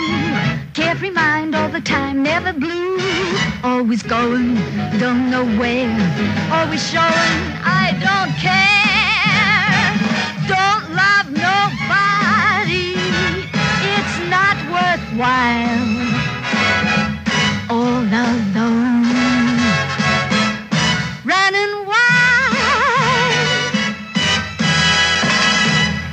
[0.73, 2.99] Carefree mind all the time, never blue.
[3.63, 4.55] Always going,
[4.99, 5.89] don't know where.
[6.51, 8.33] Always showing, I don't
[15.19, 15.98] Wild.